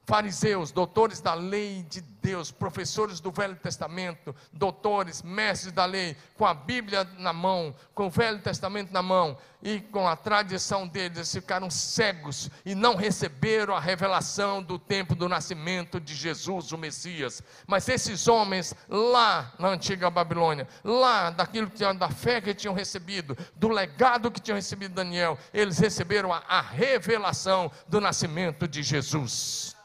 [0.10, 6.48] fariseus, doutores da lei de Deus, professores do Velho Testamento, doutores, mestres da lei, com
[6.48, 11.16] a Bíblia na mão, com o Velho Testamento na mão e com a tradição deles,
[11.16, 16.78] eles ficaram cegos e não receberam a revelação do tempo do nascimento de Jesus, o
[16.78, 17.44] Messias.
[17.68, 23.38] Mas esses homens lá na antiga Babilônia, lá daquilo que da fé que tinham recebido,
[23.56, 29.78] do legado que tinham recebido Daniel, eles receberam a, a revelação do nascimento de Jesus.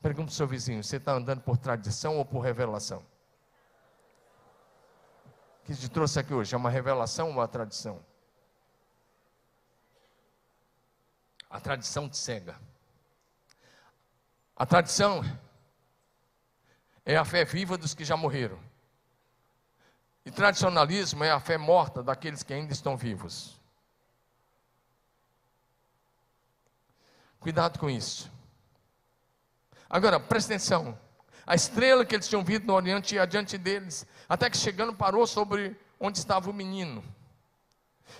[0.00, 3.04] Pergunta para o seu vizinho: você está andando por tradição ou por revelação?
[5.62, 6.54] O que te trouxe aqui hoje?
[6.54, 8.04] É uma revelação ou uma tradição?
[11.50, 12.58] A tradição te cega.
[14.56, 15.22] A tradição
[17.04, 18.58] é a fé viva dos que já morreram.
[20.24, 23.58] E tradicionalismo é a fé morta daqueles que ainda estão vivos.
[27.40, 28.30] Cuidado com isso.
[29.88, 30.98] Agora, presta atenção.
[31.46, 35.26] A estrela que eles tinham visto no Oriente ia adiante deles, até que chegando parou
[35.26, 37.02] sobre onde estava o menino.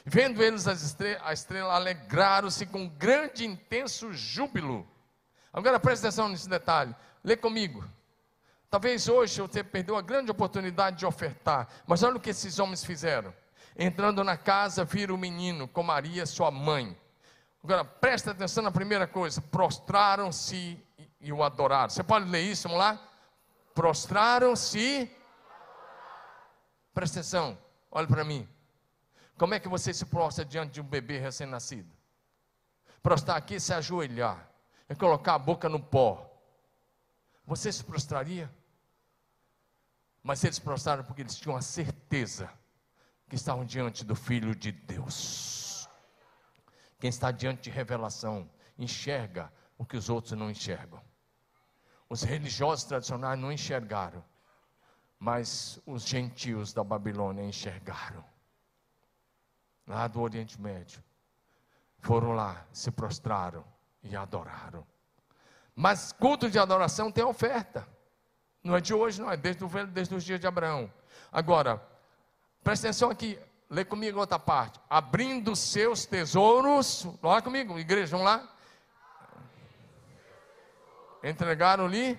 [0.04, 4.86] Vendo eles a estrela, alegraram-se com grande intenso júbilo.
[5.52, 6.94] Agora presta atenção nesse detalhe.
[7.22, 7.84] Lê comigo.
[8.70, 12.84] Talvez hoje você perdeu a grande oportunidade de ofertar, mas olha o que esses homens
[12.84, 13.32] fizeram.
[13.76, 16.96] Entrando na casa, viram o menino com Maria, sua mãe.
[17.62, 20.78] Agora presta atenção na primeira coisa: prostraram-se
[21.20, 21.90] e o adoraram.
[21.90, 23.00] Você pode ler isso, vamos lá?
[23.74, 25.10] Prostraram-se.
[26.94, 27.58] Presta atenção,
[27.90, 28.48] olha para mim.
[29.36, 31.88] Como é que você se prostra diante de um bebê recém-nascido?
[33.02, 34.50] Prostrar aqui é se ajoelhar,
[34.88, 36.28] é colocar a boca no pó.
[37.46, 38.52] Você se prostraria?
[40.22, 42.52] Mas eles prostraram porque eles tinham a certeza
[43.28, 45.88] que estavam diante do Filho de Deus.
[46.98, 51.00] Quem está diante de revelação enxerga o que os outros não enxergam.
[52.08, 54.24] Os religiosos tradicionais não enxergaram,
[55.18, 58.24] mas os gentios da Babilônia enxergaram
[59.88, 61.02] lá do Oriente Médio,
[62.00, 63.64] foram lá, se prostraram
[64.02, 64.86] e adoraram.
[65.74, 67.88] Mas culto de adoração tem oferta.
[68.62, 70.92] Não é de hoje, não, é desde, o, desde os dias de Abraão.
[71.32, 71.82] Agora,
[72.62, 73.38] presta atenção aqui,
[73.70, 74.78] lê comigo outra parte.
[74.90, 78.56] Abrindo seus tesouros, olha comigo, igreja, vamos lá.
[81.22, 82.18] Entregaram-lhe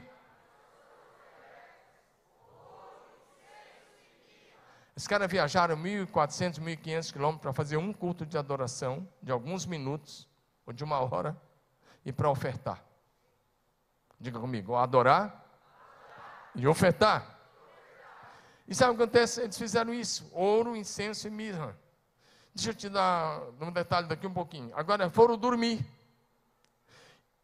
[4.99, 10.27] Os caras viajaram 1.400, 1.500 quilômetros para fazer um culto de adoração de alguns minutos
[10.65, 11.41] ou de uma hora
[12.03, 12.83] e para ofertar.
[14.19, 15.45] Diga comigo, adorar
[16.53, 17.39] e ofertar.
[18.67, 19.39] E sabe o que acontece?
[19.39, 21.79] Eles fizeram isso: ouro, incenso e mirra.
[22.53, 24.69] Deixa eu te dar um detalhe daqui um pouquinho.
[24.75, 25.79] Agora foram dormir.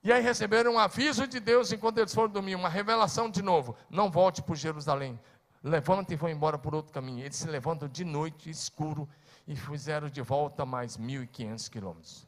[0.05, 3.75] E aí receberam um aviso de Deus enquanto eles foram dormir, uma revelação de novo.
[3.89, 5.19] Não volte para Jerusalém
[5.65, 7.25] levanta e vão embora por outro caminho.
[7.25, 9.09] Eles se levantam de noite, escuro,
[9.47, 12.27] e fizeram de volta mais 1.500 quilômetros.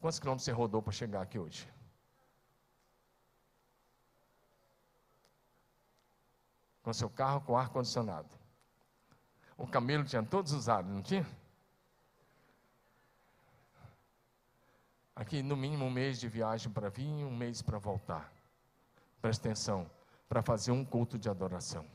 [0.00, 1.68] Quantos quilômetros você rodou para chegar aqui hoje?
[6.82, 8.28] Com seu carro com ar-condicionado.
[9.56, 11.24] O camelo tinha todos os ares, não tinha?
[15.14, 18.32] Aqui, no mínimo, um mês de viagem para vir e um mês para voltar.
[19.20, 19.90] Presta atenção,
[20.28, 21.86] para fazer um culto de adoração.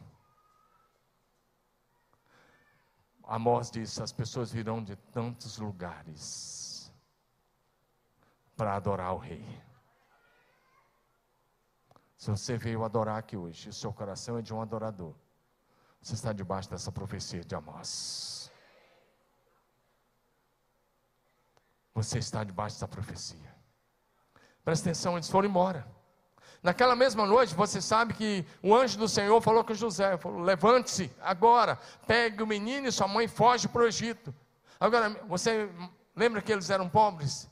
[3.23, 6.93] Amós disse: as pessoas virão de tantos lugares
[8.55, 9.45] para adorar o Rei.
[12.15, 15.13] Se você veio adorar aqui hoje, o seu coração é de um adorador,
[16.01, 18.46] você está debaixo dessa profecia de Amós.
[21.97, 23.55] Você está debaixo dessa profecia.
[24.63, 25.83] Presta atenção, eles foram embora.
[26.61, 31.11] Naquela mesma noite, você sabe que o anjo do Senhor falou com José: falou, levante-se
[31.19, 34.31] agora, pegue o menino e sua mãe foge para o Egito.
[34.79, 35.71] Agora, você
[36.15, 37.49] lembra que eles eram pobres?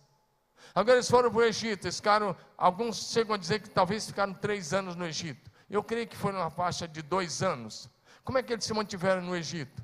[0.75, 4.31] Agora eles foram para o Egito, eles ficaram, alguns chegam a dizer que talvez ficaram
[4.35, 5.49] três anos no Egito.
[5.67, 7.89] Eu creio que foi numa faixa de dois anos.
[8.23, 9.83] Como é que eles se mantiveram no Egito?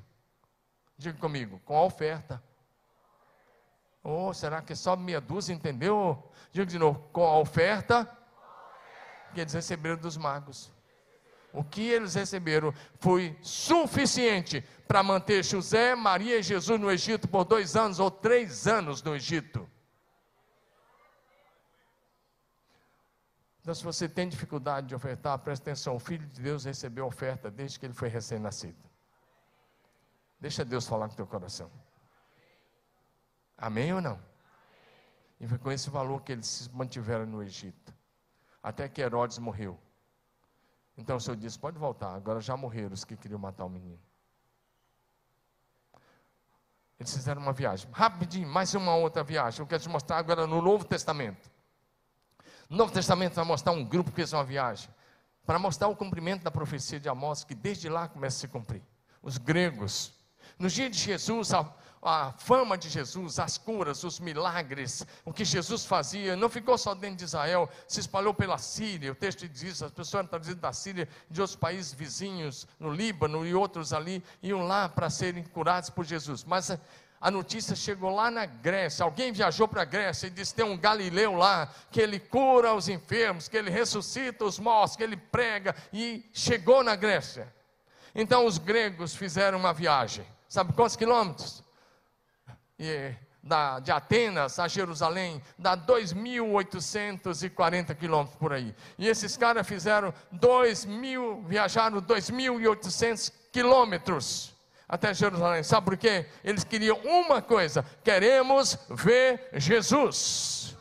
[0.96, 2.40] Diga comigo, com a oferta.
[4.02, 6.30] Ou oh, será que só meia dúzia, entendeu?
[6.50, 8.10] Diga de novo, com a oferta
[9.32, 10.72] que eles receberam dos magos.
[11.52, 17.44] O que eles receberam foi suficiente para manter José, Maria e Jesus no Egito por
[17.44, 19.68] dois anos ou três anos no Egito.
[23.60, 27.50] Então, se você tem dificuldade de ofertar, preste atenção: o Filho de Deus recebeu oferta
[27.50, 28.82] desde que ele foi recém-nascido.
[30.40, 31.70] Deixa Deus falar com teu coração.
[33.62, 34.18] Amém ou não?
[35.40, 37.94] E foi com esse valor que eles se mantiveram no Egito
[38.60, 39.78] até que Herodes morreu.
[40.96, 44.00] Então o Senhor disse: pode voltar, agora já morreram os que queriam matar o menino.
[46.98, 47.88] Eles fizeram uma viagem.
[47.92, 49.60] Rapidinho, mais uma outra viagem.
[49.60, 51.48] Eu quero te mostrar agora no Novo Testamento.
[52.68, 54.88] No Novo Testamento vai mostrar um grupo que fez uma viagem.
[55.46, 58.82] Para mostrar o cumprimento da profecia de Amós, que desde lá começa a se cumprir.
[59.20, 60.12] Os gregos.
[60.58, 61.52] No dia de Jesus,
[62.02, 66.94] a fama de Jesus, as curas, os milagres, o que Jesus fazia, não ficou só
[66.94, 69.12] dentro de Israel, se espalhou pela Síria.
[69.12, 73.46] O texto diz: as pessoas eram trazidas da Síria, de outros países vizinhos, no Líbano
[73.46, 76.42] e outros ali, iam lá para serem curados por Jesus.
[76.42, 76.76] Mas
[77.20, 79.04] a notícia chegou lá na Grécia.
[79.04, 82.88] Alguém viajou para a Grécia e disse: tem um galileu lá, que ele cura os
[82.88, 87.52] enfermos, que ele ressuscita os mortos, que ele prega, e chegou na Grécia.
[88.12, 90.26] Então os gregos fizeram uma viagem.
[90.48, 91.62] Sabe quantos quilômetros?
[92.84, 98.74] E da, de Atenas a Jerusalém dá 2.840 quilômetros por aí.
[98.98, 104.52] E esses caras fizeram 2 mil, viajaram 2.800 quilômetros
[104.88, 105.62] até Jerusalém.
[105.62, 106.26] Sabe por quê?
[106.42, 110.76] Eles queriam uma coisa: queremos ver Jesus.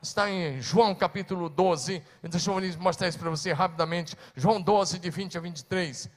[0.00, 2.04] Está em João capítulo 12.
[2.22, 4.14] Deixa eu mostrar isso para você rapidamente.
[4.36, 6.10] João 12, de 20 a 23.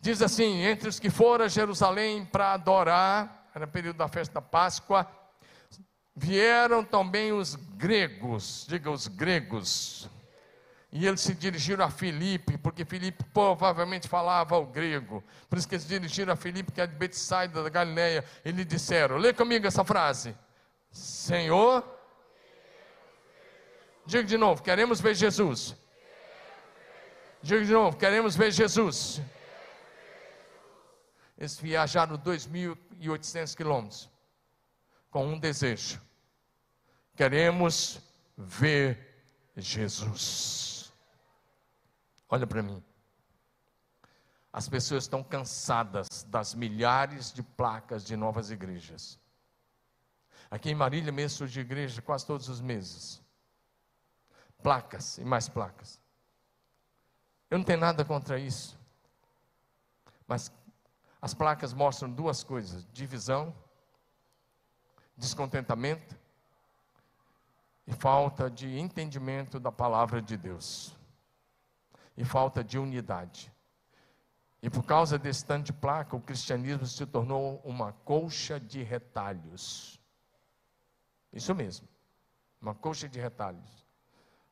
[0.00, 4.42] Diz assim: Entre os que foram a Jerusalém para adorar, era período da festa da
[4.42, 5.06] Páscoa,
[6.14, 10.08] vieram também os gregos, diga os gregos.
[10.92, 15.22] E eles se dirigiram a Filipe, porque Filipe provavelmente falava o grego.
[15.48, 18.50] Por isso que eles se dirigiram a Filipe, que é de Betsaida da Galileia, e
[18.50, 20.36] lhe disseram: Lê comigo essa frase.
[20.90, 21.84] Senhor,
[24.04, 25.76] diga de novo, queremos ver Jesus.
[27.40, 29.20] Diga de novo, queremos ver Jesus.
[31.38, 32.16] Eles viajaram
[33.00, 34.10] 2.800 quilômetros
[35.10, 36.00] com um desejo:
[37.16, 38.00] queremos
[38.36, 39.24] ver
[39.56, 40.92] Jesus.
[42.28, 42.82] Olha para mim.
[44.52, 49.18] As pessoas estão cansadas das milhares de placas de novas igrejas.
[50.50, 53.22] Aqui em Marília mesmo surge igreja quase todos os meses.
[54.60, 56.00] Placas e mais placas.
[57.48, 58.78] Eu não tenho nada contra isso.
[60.26, 60.52] Mas
[61.20, 63.54] as placas mostram duas coisas: divisão,
[65.16, 66.18] descontentamento
[67.86, 70.96] e falta de entendimento da palavra de Deus.
[72.16, 73.52] E falta de unidade.
[74.62, 79.98] E por causa desse tanto de placa, o cristianismo se tornou uma colcha de retalhos.
[81.32, 81.88] Isso mesmo,
[82.60, 83.86] uma colcha de retalhos,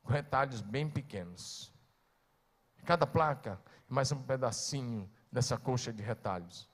[0.03, 1.73] com retalhos bem pequenos.
[2.87, 3.61] Cada placa
[3.91, 6.68] é mais um pedacinho dessa colcha de retalhos.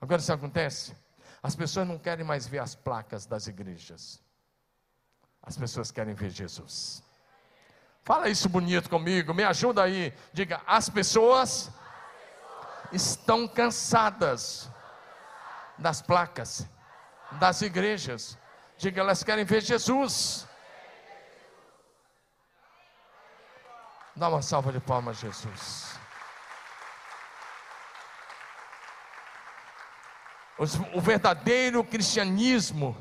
[0.00, 0.96] Agora isso acontece?
[1.42, 4.22] As pessoas não querem mais ver as placas das igrejas.
[5.42, 7.02] As pessoas querem ver Jesus.
[8.04, 10.12] Fala isso bonito comigo, me ajuda aí.
[10.32, 11.70] Diga, as pessoas
[12.92, 14.70] estão cansadas
[15.78, 16.66] das placas
[17.32, 18.38] das igrejas.
[18.76, 20.46] Diga, elas querem ver Jesus.
[24.14, 25.91] Dá uma salva de palmas, Jesus.
[30.94, 32.96] O verdadeiro cristianismo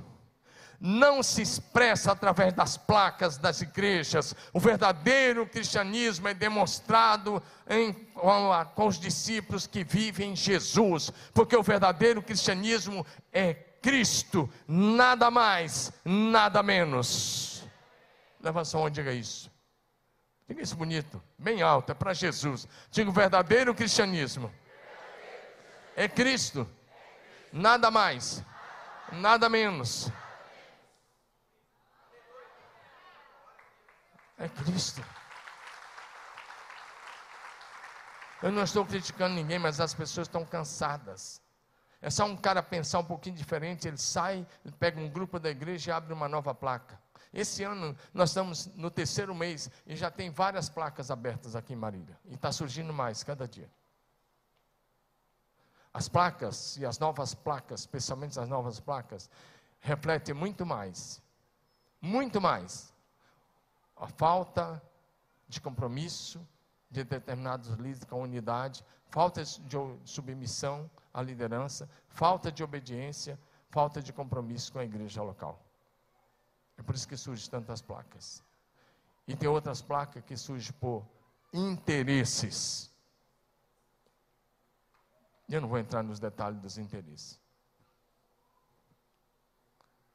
[0.80, 4.36] não se expressa através das placas das igrejas.
[4.52, 11.56] O verdadeiro cristianismo é demonstrado em, com, com os discípulos que vivem em Jesus, porque
[11.56, 17.64] o verdadeiro cristianismo é Cristo, nada mais, nada menos.
[18.42, 19.52] Leva só onde diga isso.
[20.48, 22.68] Diga isso bonito, bem alto, é para Jesus.
[22.90, 24.52] Diga o verdadeiro cristianismo
[25.96, 26.68] é Cristo
[27.52, 28.44] nada mais,
[29.12, 30.10] nada menos.
[34.38, 35.04] É Cristo.
[38.42, 41.42] Eu não estou criticando ninguém, mas as pessoas estão cansadas.
[42.02, 45.52] É só um cara pensar um pouquinho diferente, ele sai, ele pega um grupo da
[45.52, 47.00] igreja e abre uma nova placa.
[47.32, 51.76] Esse ano nós estamos no terceiro mês e já tem várias placas abertas aqui em
[51.78, 52.18] Marília.
[52.26, 53.70] E está surgindo mais cada dia.
[55.94, 59.30] As placas e as novas placas, especialmente as novas placas,
[59.80, 61.22] refletem muito mais,
[62.02, 62.94] muito mais,
[63.98, 64.82] a falta
[65.48, 66.46] de compromisso
[66.90, 73.40] de determinados líderes com a unidade, falta de submissão à liderança, falta de obediência,
[73.70, 75.60] falta de compromisso com a igreja local.
[76.78, 78.44] É por isso que surgem tantas placas.
[79.28, 81.06] E tem outras placas que surgem por
[81.54, 82.91] interesses.
[85.52, 87.40] Eu não vou entrar nos detalhes dos interesses.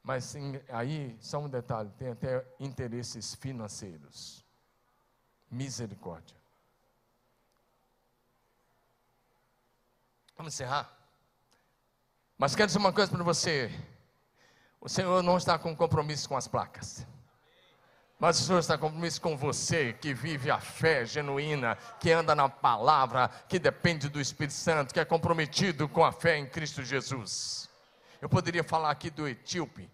[0.02, 4.44] Mas sim, aí, só um detalhe: tem até interesses financeiros.
[5.50, 6.36] Misericórdia.
[10.36, 10.90] Vamos encerrar?
[12.38, 13.70] Mas quero dizer uma coisa para você:
[14.80, 17.06] o Senhor não está com compromisso com as placas.
[18.18, 22.48] Mas o Senhor está compromisso com você que vive a fé genuína, que anda na
[22.48, 27.68] palavra, que depende do Espírito Santo, que é comprometido com a fé em Cristo Jesus.
[28.20, 29.90] Eu poderia falar aqui do etíope,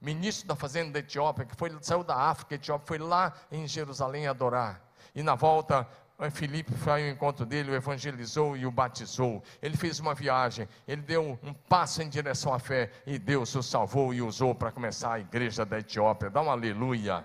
[0.00, 4.28] ministro da fazenda da Etiópia, que foi, saiu da África, Etiópia, foi lá em Jerusalém
[4.28, 4.80] adorar.
[5.12, 5.88] E na volta,
[6.30, 9.42] Filipe foi ao encontro dele, o evangelizou e o batizou.
[9.60, 13.62] Ele fez uma viagem, ele deu um passo em direção à fé e Deus o
[13.62, 16.30] salvou e usou para começar a igreja da Etiópia.
[16.30, 17.24] Dá um aleluia.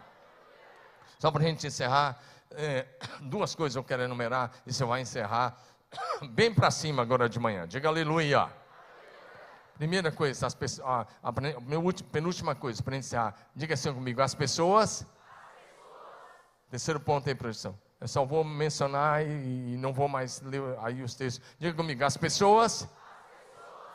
[1.21, 2.19] Só para a gente encerrar,
[2.49, 2.87] é,
[3.21, 5.55] duas coisas eu quero enumerar e você vai encerrar
[6.31, 7.67] bem para cima agora de manhã.
[7.67, 8.49] Diga aleluia.
[9.75, 14.33] Primeira coisa, as pessoas, a, a, a penúltima coisa, para iniciar, diga assim comigo: as
[14.33, 15.05] pessoas.
[16.71, 17.77] Terceiro ponto aí, projeção.
[17.99, 21.45] Eu só vou mencionar e, e, não vou mais ler aí os textos.
[21.59, 22.97] Diga comigo: as pessoas, as pessoas.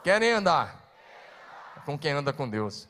[0.04, 2.88] querem andar, querem andar com quem anda com Deus.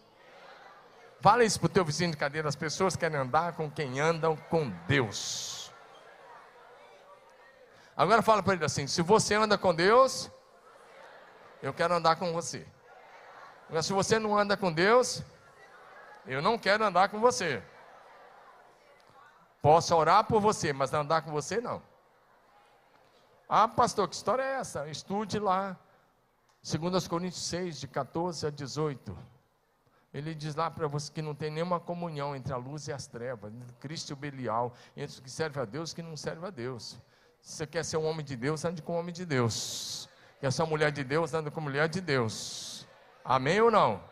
[1.20, 4.36] Fala isso para o teu vizinho de cadeira: as pessoas querem andar com quem andam
[4.36, 5.72] com Deus.
[7.96, 10.30] Agora fala para ele assim: se você anda com Deus,
[11.62, 12.66] eu quero andar com você.
[13.70, 15.22] Mas se você não anda com Deus,
[16.26, 17.62] eu não quero andar com você.
[19.62, 21.82] Posso orar por você, mas andar com você não.
[23.48, 24.86] Ah, pastor, que história é essa?
[24.88, 25.76] Estude lá.
[26.62, 29.35] 2 Coríntios 6, de 14 a 18.
[30.16, 33.06] Ele diz lá para você que não tem nenhuma comunhão entre a luz e as
[33.06, 36.02] trevas, entre Cristo e o Belial, entre o que serve a Deus e o que
[36.02, 36.98] não serve a Deus.
[37.42, 40.08] Se você quer ser um homem de Deus, ande com um homem de Deus.
[40.40, 42.86] Quer ser uma mulher de Deus, ande com mulher de Deus.
[43.22, 44.02] Amém ou não?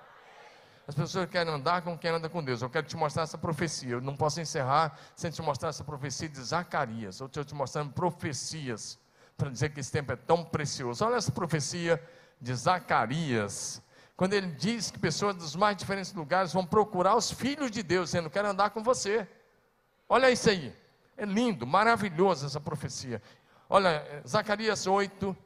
[0.86, 2.61] As pessoas querem andar com quem anda com Deus.
[2.61, 3.92] Eu quero te mostrar essa profecia.
[3.92, 7.18] Eu não posso encerrar sem te mostrar essa profecia de Zacarias.
[7.18, 8.98] Eu estou te mostrando profecias
[9.38, 11.02] para dizer que esse tempo é tão precioso.
[11.02, 11.98] Olha essa profecia
[12.38, 13.82] de Zacarias.
[14.16, 18.10] Quando ele diz que pessoas dos mais diferentes lugares vão procurar os filhos de Deus,
[18.10, 19.28] dizendo: Quero andar com você.
[20.08, 20.74] Olha isso aí.
[21.16, 23.20] É lindo, maravilhoso essa profecia.
[23.68, 25.36] Olha, Zacarias 8,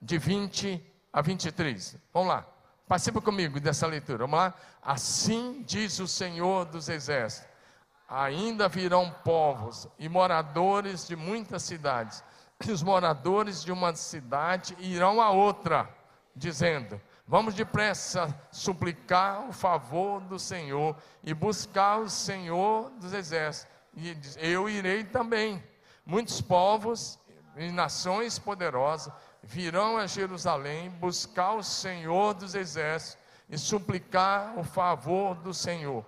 [0.00, 1.96] de 20 a 23.
[2.12, 2.46] Vamos lá.
[2.86, 4.18] Participa comigo dessa leitura.
[4.26, 4.54] Vamos lá?
[4.82, 7.48] Assim diz o Senhor dos Exércitos:
[8.08, 12.22] ainda virão povos e moradores de muitas cidades,
[12.66, 15.88] e os moradores de uma cidade irão a outra,
[16.36, 17.00] dizendo:
[17.32, 23.74] Vamos depressa suplicar o favor do Senhor e buscar o Senhor dos Exércitos.
[23.96, 25.64] E eu irei também.
[26.04, 27.18] Muitos povos
[27.56, 29.10] e nações poderosas
[29.42, 36.04] virão a Jerusalém buscar o Senhor dos exércitos e suplicar o favor do Senhor.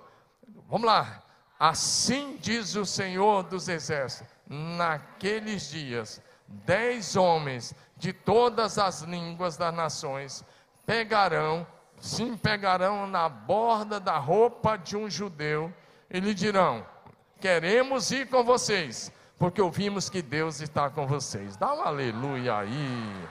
[0.69, 1.23] Vamos lá.
[1.59, 9.73] Assim diz o Senhor dos exércitos: naqueles dias, dez homens de todas as línguas das
[9.73, 10.45] nações
[10.87, 11.67] pegarão,
[11.99, 15.73] sim, pegarão na borda da roupa de um judeu
[16.11, 16.87] e lhe dirão:
[17.41, 21.57] Queremos ir com vocês porque ouvimos que Deus está com vocês.
[21.57, 23.29] Dá um aleluia aí.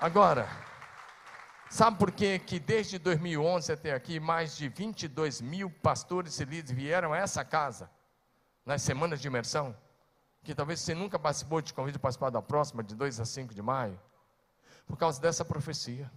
[0.00, 0.48] Agora,
[1.68, 6.70] sabe por que, que desde 2011 até aqui, mais de 22 mil pastores e líderes
[6.70, 7.90] vieram a essa casa,
[8.64, 9.76] nas semanas de imersão?
[10.42, 13.54] Que talvez você nunca participou, te convido a participar da próxima, de 2 a 5
[13.54, 14.00] de maio,
[14.86, 16.10] por causa dessa profecia.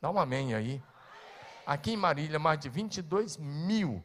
[0.00, 0.82] Dá um amém aí.
[1.66, 4.02] Aqui em Marília, mais de 22 mil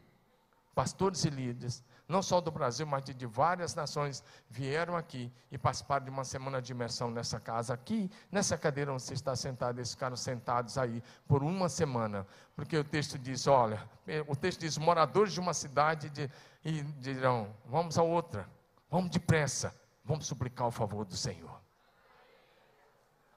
[0.74, 6.04] pastores e líderes, não só do Brasil, mas de, várias nações, vieram aqui e participaram
[6.04, 9.92] de uma semana de imersão nessa casa, aqui, nessa cadeira onde você está sentado, eles
[9.92, 14.76] ficaram sentados aí por uma semana, porque o texto diz: olha, eh, o texto diz:
[14.76, 16.30] moradores de uma cidade de,
[16.64, 18.48] e dirão: vamos a outra,
[18.94, 19.74] vamos depressa,
[20.04, 21.60] vamos suplicar o favor do Senhor.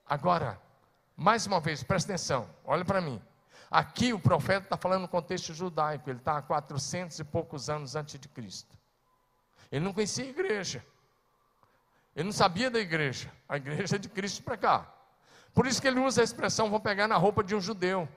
[0.05, 0.61] Agora,
[1.15, 3.19] mais uma vez, presta atenção, olha para mim.
[3.71, 7.95] Aqui o profeta está falando no contexto judaico, ele está há 400 e poucos anos
[7.95, 8.77] antes de Cristo.
[9.71, 10.85] Ele não conhecia a igreja,
[12.15, 14.93] ele não sabia da igreja, a igreja é de Cristo para cá.
[15.55, 18.07] Por isso que ele usa a expressão: vou pegar na roupa de um judeu.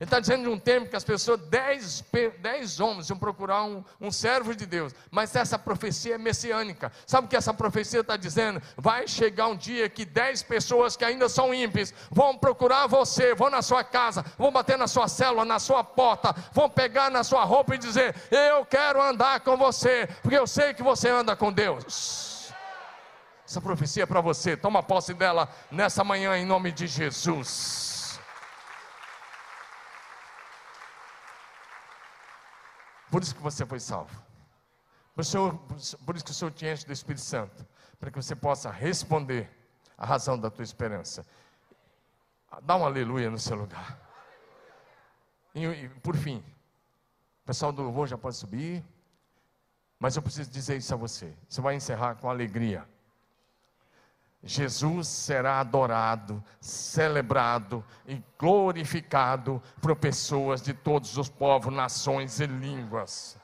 [0.00, 2.04] Ele está dizendo de um tempo que as pessoas, dez,
[2.38, 6.92] dez homens, iam procurar um, um servo de Deus, mas essa profecia é messiânica.
[7.04, 8.62] Sabe o que essa profecia está dizendo?
[8.76, 13.50] Vai chegar um dia que dez pessoas que ainda são ímpios vão procurar você, vão
[13.50, 17.42] na sua casa, vão bater na sua célula, na sua porta, vão pegar na sua
[17.42, 21.52] roupa e dizer: Eu quero andar com você, porque eu sei que você anda com
[21.52, 22.52] Deus.
[23.44, 27.97] Essa profecia é para você, toma posse dela nessa manhã em nome de Jesus.
[33.10, 34.22] Por isso que você foi salvo.
[35.14, 35.24] Por,
[36.04, 37.66] por isso que o Senhor te enche do Espírito Santo.
[37.98, 39.50] Para que você possa responder
[39.96, 41.26] a razão da tua esperança.
[42.62, 43.98] Dá um aleluia no seu lugar.
[45.54, 46.38] E, e por fim,
[47.42, 48.84] o pessoal do louvor já pode subir.
[49.98, 51.34] Mas eu preciso dizer isso a você.
[51.48, 52.88] Você vai encerrar com alegria.
[54.42, 63.36] Jesus será adorado, celebrado e glorificado por pessoas de todos os povos, nações e línguas.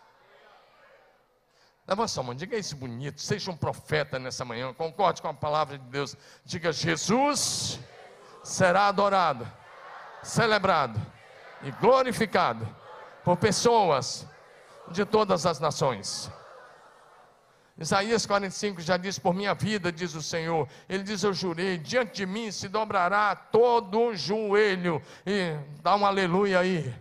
[1.86, 5.76] Leva sua mão, diga isso bonito, seja um profeta nessa manhã, concorde com a palavra
[5.76, 6.16] de Deus.
[6.44, 7.78] Diga: Jesus
[8.42, 9.46] será adorado,
[10.22, 11.00] celebrado
[11.62, 12.66] e glorificado
[13.24, 14.26] por pessoas
[14.90, 16.30] de todas as nações.
[17.76, 20.68] Isaías 45 já diz: Por minha vida, diz o Senhor.
[20.88, 25.02] Ele diz: Eu jurei, diante de mim se dobrará todo joelho.
[25.26, 26.94] E dá um aleluia aí.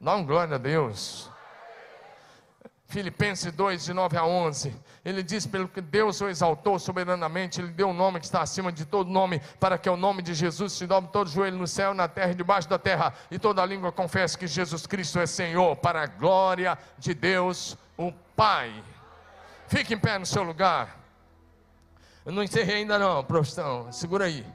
[0.00, 1.28] Dá um glória a Deus.
[2.86, 4.74] Filipenses 2, de 9 a 11.
[5.04, 8.70] Ele diz: Pelo que Deus o exaltou soberanamente, Ele deu um nome que está acima
[8.70, 11.92] de todo nome, para que o nome de Jesus se dobre todo joelho no céu,
[11.92, 15.74] na terra e debaixo da terra, e toda língua confesse que Jesus Cristo é Senhor,
[15.76, 18.72] para a glória de Deus, o Pai.
[19.66, 20.96] Fique em pé no seu lugar.
[22.24, 23.90] Eu não encerrei ainda, não, profissão.
[23.90, 24.46] Segura aí.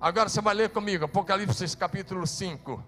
[0.00, 2.82] Agora você vai ler comigo, Apocalipse capítulo 5.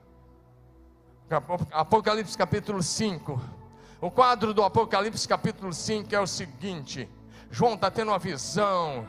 [1.71, 3.59] Apocalipse capítulo 5
[4.01, 7.09] o quadro do Apocalipse capítulo 5 é o seguinte:
[7.51, 9.05] João está tendo uma visão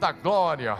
[0.00, 0.76] da glória,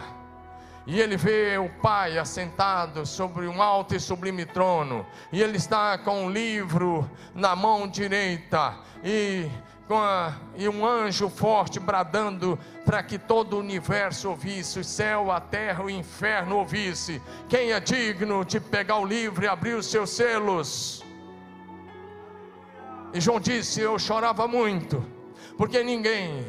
[0.85, 5.97] e ele vê o Pai assentado sobre um alto e sublime trono, e ele está
[5.97, 9.49] com um livro na mão direita, e,
[9.89, 15.39] a, e um anjo forte bradando para que todo o universo ouvisse, o céu, a
[15.39, 17.21] terra, o inferno ouvisse.
[17.47, 21.03] Quem é digno de pegar o livro e abrir os seus selos?
[23.13, 25.05] E João disse: Eu chorava muito,
[25.57, 26.43] porque ninguém,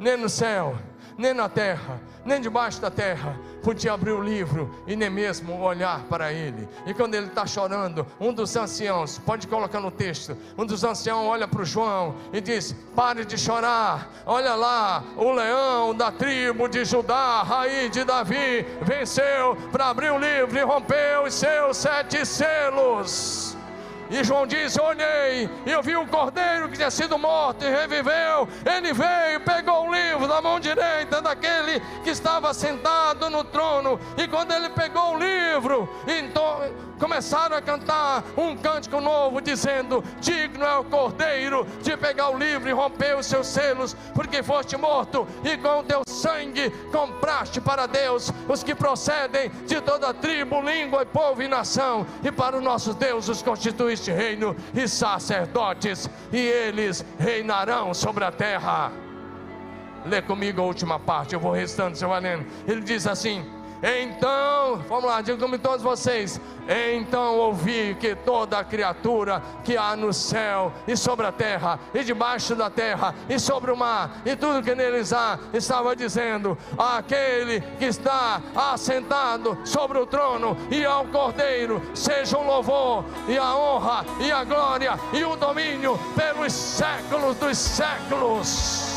[0.00, 0.76] nem no céu,
[1.18, 6.04] nem na terra, nem debaixo da terra, podia abrir o livro e nem mesmo olhar
[6.04, 6.68] para ele.
[6.86, 11.26] E quando ele está chorando, um dos anciãos, pode colocar no texto, um dos anciãos
[11.26, 16.68] olha para o João e diz: Pare de chorar, olha lá, o leão da tribo
[16.68, 22.24] de Judá, raiz de Davi, venceu para abrir o livro e rompeu os seus sete
[22.24, 23.45] selos.
[24.10, 28.48] E João diz: Olhei, e eu vi um cordeiro que tinha sido morto e reviveu.
[28.64, 33.98] Ele veio, pegou o livro da mão direita daquele que estava sentado no trono.
[34.16, 36.60] E quando ele pegou o livro, então
[36.98, 42.68] começaram a cantar um cântico novo, dizendo: Digno é o cordeiro de pegar o livro
[42.68, 47.86] e romper os seus selos, porque foste morto e com o teu sangue compraste para
[47.86, 52.94] Deus os que procedem de toda tribo, língua, povo e nação, e para o nosso
[52.94, 58.92] Deus os constituíste reino e sacerdotes, e eles reinarão sobre a terra.
[60.04, 62.46] Lê comigo a última parte, eu vou restando, você vai lendo.
[62.66, 63.44] Ele diz assim:
[63.86, 66.40] então, vamos lá, digo como todos vocês.
[66.68, 72.56] Então ouvi que toda criatura que há no céu e sobre a terra, e debaixo
[72.56, 77.84] da terra, e sobre o mar, e tudo que neles há, estava dizendo: aquele que
[77.84, 84.32] está assentado sobre o trono e ao cordeiro, seja o louvor, e a honra, e
[84.32, 88.95] a glória, e o domínio pelos séculos dos séculos.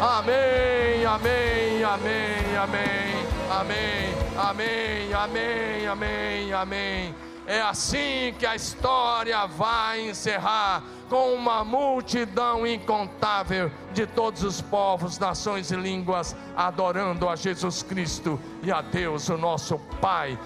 [0.00, 3.10] Amém, amém, amém, amém.
[3.50, 7.14] Amém, amém, amém, amém, amém.
[7.46, 15.18] É assim que a história vai encerrar com uma multidão incontável de todos os povos,
[15.18, 20.38] nações e línguas adorando a Jesus Cristo e a Deus, o nosso Pai.